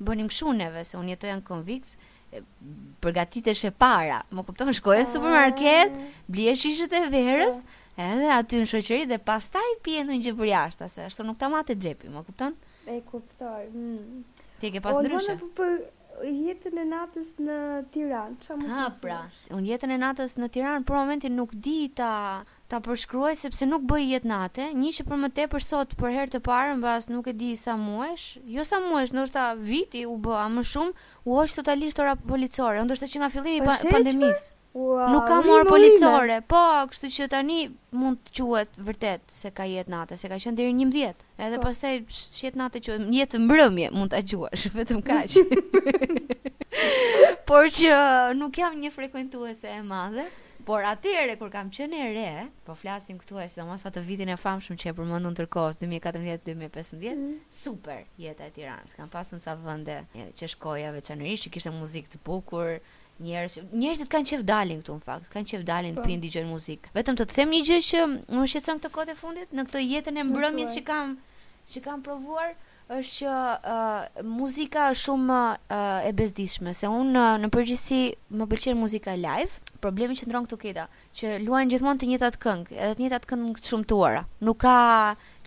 bënim 0.02 0.28
kshu 0.28 0.52
se 0.84 0.98
unë 0.98 1.10
jetoj 1.14 1.34
në 1.38 1.44
konviks. 1.50 1.94
Ëh, 1.96 2.15
përgatitesh 3.04 3.64
e 3.70 3.72
para. 3.72 4.22
Më 4.34 4.44
kupton, 4.48 4.72
shkoje 4.76 5.06
në 5.06 5.12
supermarket, 5.14 5.96
ah. 5.96 6.22
blije 6.32 6.56
shishet 6.62 6.96
e 7.00 7.04
verës, 7.14 7.60
edhe 7.96 8.30
aty 8.40 8.62
në 8.64 8.68
shoqëri 8.72 9.08
dhe 9.12 9.20
pastaj 9.28 9.66
pije 9.86 10.04
ndonjë 10.08 10.26
gjë 10.30 10.36
për 10.42 10.52
jashtë, 10.52 10.90
se 10.96 11.06
ashtu 11.10 11.28
nuk 11.30 11.38
ta 11.42 11.52
matet 11.54 11.82
xhepi, 11.86 12.10
më 12.16 12.26
kupton? 12.28 12.56
E 12.96 13.00
kuptoj. 13.12 13.68
Hmm. 13.74 14.26
Ti 14.60 14.74
ke 14.74 14.82
pas 14.86 14.98
o, 14.98 15.38
Po, 15.40 15.52
po 15.60 15.70
jetën 16.24 16.78
e 16.80 16.84
natës 16.88 17.32
në 17.44 17.56
Tiranë, 17.92 18.38
çfarë 18.44 18.60
më 18.62 18.68
Ha, 18.72 18.84
pra. 19.02 19.18
Unë 19.56 19.68
jetën 19.72 19.92
e 19.92 19.98
natës 20.04 20.36
në 20.40 20.50
Tiranë 20.56 20.86
për 20.88 20.98
momentin 21.00 21.36
nuk 21.40 21.54
di 21.66 21.90
ta 21.98 22.10
ta 22.72 22.80
përshkruaj 22.86 23.34
sepse 23.42 23.66
nuk 23.70 23.84
bëj 23.90 24.06
jetë 24.14 24.30
natë. 24.32 24.68
Eh. 24.70 24.74
Një 24.84 24.92
që 25.00 25.06
për 25.10 25.20
më 25.26 25.30
tepër 25.40 25.64
sot 25.72 25.96
për 26.00 26.16
herë 26.16 26.34
të 26.38 26.42
parë 26.48 26.78
mbas 26.80 27.10
nuk 27.12 27.28
e 27.28 27.36
di 27.44 27.52
sa 27.60 27.76
muajsh, 27.78 28.42
jo 28.58 28.64
sa 28.64 28.80
muajsh, 28.86 29.14
ndoshta 29.18 29.50
viti 29.60 30.06
u 30.10 30.16
bë, 30.18 30.40
më 30.56 30.66
shumë 30.72 31.08
u 31.26 31.38
hoq 31.40 31.58
totalisht 31.62 32.02
ora 32.04 32.16
policore, 32.16 32.82
ndoshta 32.88 33.12
që 33.12 33.22
nga 33.24 33.34
fillimi 33.36 33.66
i 33.68 33.92
pandemisë 33.92 34.52
nuk 35.12 35.28
ka 35.30 35.38
morë 35.46 35.66
policore. 35.70 36.38
Po, 36.52 36.62
kështu 36.92 37.12
që 37.16 37.28
tani 37.32 37.60
mund 37.96 38.22
të 38.28 38.36
quhet 38.40 38.80
vërtet 38.88 39.32
se 39.32 39.52
ka 39.56 39.68
jetë 39.70 39.92
natë, 39.94 40.18
se 40.20 40.30
ka 40.32 40.40
qenë 40.42 40.58
deri 40.60 40.74
11. 40.76 41.24
Edhe 41.40 41.60
po. 41.62 41.70
pastaj 41.70 42.02
shjet 42.12 42.60
natë 42.60 42.82
që 42.88 42.98
jetë 43.20 43.42
mbrëmje 43.46 43.92
mund 43.96 44.14
ta 44.16 44.22
quash, 44.24 44.68
vetëm 44.76 45.04
kaq. 45.06 46.34
por 47.50 47.70
që 47.72 47.96
nuk 48.40 48.58
jam 48.60 48.80
një 48.84 48.92
frekuentuese 48.96 49.72
e 49.78 49.82
madhe. 49.86 50.28
Por 50.66 50.82
atyre, 50.90 51.36
kur 51.38 51.52
kam 51.54 51.68
qenë 51.70 51.98
e 52.02 52.06
re, 52.16 52.30
po 52.66 52.74
flasim 52.74 53.20
këtu 53.22 53.38
e 53.38 53.44
sidomos 53.46 53.84
atë 53.86 54.02
vitin 54.02 54.32
e 54.34 54.38
famshëm 54.42 54.80
që 54.82 54.88
e 54.90 54.94
përmendun 54.98 55.36
tërkos 55.38 55.78
2014-2015, 55.84 56.98
mm. 57.20 57.36
super 57.54 58.00
jeta 58.18 58.48
e 58.50 58.54
Tiranës. 58.56 58.96
Kam 58.98 59.12
pasur 59.14 59.38
sa 59.44 59.54
vende 59.62 60.00
që 60.18 60.50
shkoja 60.56 60.90
veçanërisht, 60.98 61.46
që 61.46 61.54
kishte 61.54 61.76
muzikë 61.76 62.16
të 62.16 62.24
bukur, 62.26 62.80
Njerëz, 63.24 63.58
njerëzit 63.72 64.10
kanë 64.12 64.28
qenë 64.28 64.44
dalin 64.44 64.80
këtu 64.82 64.94
në 64.98 65.02
fakt, 65.06 65.28
kanë 65.32 65.48
qenë 65.48 65.64
dalin 65.66 65.96
po. 65.96 66.04
pin 66.04 66.20
dëgjojnë 66.20 66.50
muzikë. 66.52 66.90
Vetëm 66.98 67.16
të 67.16 67.24
të 67.32 67.36
them 67.38 67.52
një 67.56 67.60
gjë 67.70 67.76
që 67.90 68.00
më 68.36 68.48
shqetëson 68.52 68.80
këtë 68.82 68.90
kohë 68.98 69.08
të 69.08 69.14
fundit, 69.20 69.54
në 69.56 69.64
këtë 69.70 69.84
jetën 69.88 70.18
e 70.20 70.26
mbrëmjes 70.32 70.74
që 70.76 70.82
kam 70.90 71.14
që 71.72 71.82
kam 71.86 72.02
provuar 72.06 72.50
është 72.92 73.24
që 73.26 73.36
uh, 73.72 74.26
muzika 74.36 74.90
është 74.94 75.04
shumë 75.08 75.38
uh, 75.48 76.02
e 76.06 76.12
bezdishme, 76.18 76.74
se 76.78 76.90
unë 76.92 77.14
uh, 77.16 77.38
në 77.42 77.50
përgjithësi 77.56 78.02
më 78.38 78.50
pëlqen 78.52 78.78
muzika 78.84 79.16
live. 79.18 79.56
Problemi 79.82 80.18
që 80.20 80.28
ndron 80.28 80.46
këtu 80.46 80.60
këta, 80.66 80.84
që 81.16 81.38
luajnë 81.46 81.72
gjithmonë 81.74 82.02
të 82.04 82.12
njëjtat 82.12 82.38
këngë, 82.44 82.76
edhe 82.78 82.98
të 82.98 83.04
njëjtat 83.06 83.26
këngë 83.32 83.64
të 83.64 83.70
shumtuara. 83.72 84.22
Nuk 84.44 84.60
ka 84.66 84.76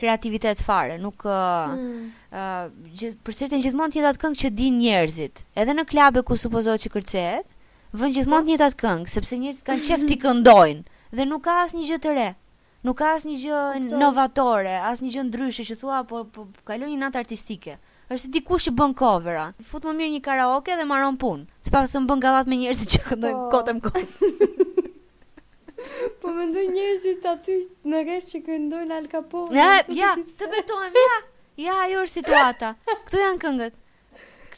kreativitet 0.01 0.63
fare, 0.65 0.97
nuk 1.03 1.27
ë 1.29 1.37
uh, 1.37 1.73
hmm. 1.75 2.03
uh, 2.33 3.15
përsëritën 3.29 3.63
gjithmonë 3.69 3.93
të 3.95 4.01
njëjtat 4.01 4.21
këngë 4.25 4.43
që 4.43 4.53
din 4.63 4.79
njerëzit. 4.83 5.45
Edhe 5.59 5.75
në 5.79 5.87
klube 5.91 6.25
ku 6.29 6.39
supozohet 6.39 6.87
që 6.87 6.95
kërcehet, 6.97 7.51
vën 7.97 8.13
gjithmonë 8.13 8.45
të 8.45 8.49
njëjtat 8.53 8.75
këngë, 8.83 9.09
sepse 9.09 9.37
njerëzit 9.41 9.65
kanë 9.65 9.85
qejf 9.87 10.03
ti 10.09 10.17
këndojnë 10.21 10.83
dhe 11.17 11.25
nuk 11.29 11.43
ka 11.47 11.55
asnjë 11.63 11.87
gjë 11.89 11.99
të 12.05 12.11
re. 12.19 12.27
Nuk 12.85 12.99
ka 13.01 13.15
asnjë 13.15 13.37
gjë 13.43 13.61
inovatore, 13.81 14.75
asnjë 14.91 15.13
gjë 15.15 15.25
ndryshe 15.29 15.65
që 15.71 15.77
thua 15.81 16.03
po 16.09 16.23
po 16.33 16.45
kaloj 16.69 16.91
një 16.93 16.99
natë 17.01 17.21
artistike. 17.23 17.79
Është 18.13 18.31
dikush 18.33 18.69
i 18.71 18.75
bën 18.77 18.95
covera. 18.97 19.47
Fut 19.69 19.85
më 19.89 19.95
mirë 20.01 20.15
një 20.17 20.21
karaoke 20.25 20.77
dhe 20.77 20.85
marron 20.89 21.17
punë, 21.21 21.47
sepse 21.69 21.97
të 21.97 22.05
bën 22.13 22.23
gallat 22.25 22.49
me 22.49 22.61
njerëz 22.63 22.85
që 22.93 23.03
këndojnë 23.09 23.41
oh. 23.41 23.49
Po. 23.49 23.57
kotëm 23.57 23.81
kot. 23.81 24.63
po 26.23 26.33
mendoj 26.37 26.69
njerëzit 26.77 27.27
aty 27.33 27.59
në 27.89 28.05
rresh 28.07 28.31
që 28.37 28.45
këndojnë 28.47 28.97
Al 29.01 29.11
Capone. 29.13 29.57
Ja, 29.57 29.73
ja, 29.97 30.13
të 30.39 30.51
betohem, 30.53 30.97
ja. 31.09 31.19
Ja, 31.59 31.81
ajo 31.89 32.05
është 32.05 32.21
situata. 32.21 32.75
Kto 33.09 33.25
janë 33.25 33.41
këngët 33.45 33.77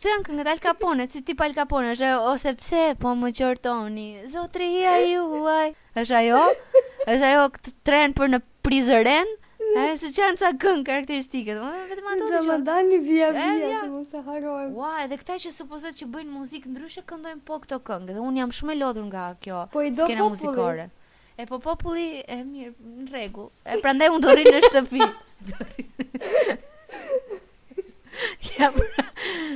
këtu 0.01 0.15
janë 0.15 0.25
këngët 0.27 0.49
Al 0.51 0.61
Capone, 0.65 1.05
si 1.13 1.21
tip 1.21 1.43
Al 1.45 1.53
Capone, 1.53 1.91
është 1.93 2.09
ose 2.33 2.55
pse 2.57 2.85
po 2.97 3.11
më 3.21 3.31
qortoni, 3.37 4.07
zotria 4.33 4.95
juaj. 5.05 5.75
Është 5.93 6.15
ajo? 6.23 6.39
Është 7.05 7.27
ajo 7.29 7.43
këtë 7.57 7.73
tren 7.85 8.15
për 8.17 8.33
në 8.33 8.41
Prizren? 8.65 9.35
A 9.77 9.83
se 10.01 10.09
që 10.15 10.23
janë 10.25 10.41
ca 10.41 10.49
këngë, 10.63 10.85
karakteristike, 10.89 11.55
vetëm 11.93 12.09
ato 12.15 12.27
që... 12.31 12.31
Dhe 12.33 12.41
më 12.49 12.57
da 12.71 12.79
një 12.87 12.97
via 13.11 13.29
via, 13.37 13.83
se 13.85 13.91
mund 13.93 14.09
se 14.11 14.23
harojmë. 14.27 14.73
Ua, 14.81 14.95
edhe 15.05 15.19
këta 15.21 15.37
që 15.45 15.53
supozohet 15.59 16.01
që 16.01 16.09
bëjnë 16.17 16.33
muzikë 16.41 16.73
ndryshe, 16.73 17.05
këndojnë 17.13 17.45
po 17.51 17.61
këto 17.67 17.79
këngë, 17.91 18.17
dhe 18.17 18.25
unë 18.25 18.41
jam 18.43 18.55
shumë 18.57 18.73
e 18.75 18.79
lodhur 18.81 19.07
nga 19.13 19.27
kjo 19.45 19.61
po 19.77 19.85
skena 19.95 20.27
muzikore. 20.33 20.89
E 21.39 21.47
po 21.49 21.61
populli, 21.63 22.19
e 22.27 22.41
mirë, 22.45 22.75
në 23.05 23.07
rregull. 23.13 23.53
e 23.69 23.77
prandaj 23.85 24.09
do 24.27 24.33
rri 24.35 24.49
në 24.49 24.65
shtëpi. 24.65 25.13
Ja 28.59 28.73
bra. 28.73 29.05